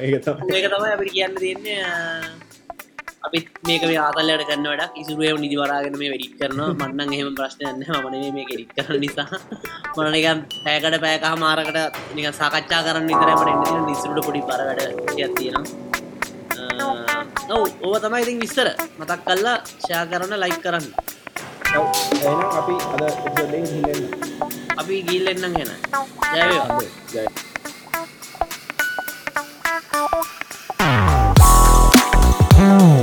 [0.06, 0.92] ඒක තමයි.
[0.96, 1.80] අපිට කියන්න දෙන්නේ
[3.22, 4.94] අපිත් මේක මේ ආතල්ලට කරන්න වැඩක්.
[5.02, 9.38] ඉසුරුවම නිදිවරාගෙන මේ වැඩික් කරන මන්නන් එහෙම ප්‍රශ්නයන්න මන මේ ගෙරික් කර නිසා.
[9.96, 11.78] මනනිකම් පැකට පෑකහ මාරකට
[12.16, 15.64] නික සාකච්ඡා කරන්න විතරමට නිසුරුට පොඩි පර වැඩ තියෙන
[17.50, 18.68] ඔව ඕව තමයි ඉතින් විස්තර.
[18.98, 20.86] මතක් කල්ලා ෂයා කරන්න ලයි කරන්න.
[22.58, 23.02] අපි අද
[24.80, 25.70] අපි ගිල්ලෙන්න්නම් හෙන
[26.34, 26.80] ජයවේවා
[27.14, 27.24] ජය
[32.62, 32.99] Oh.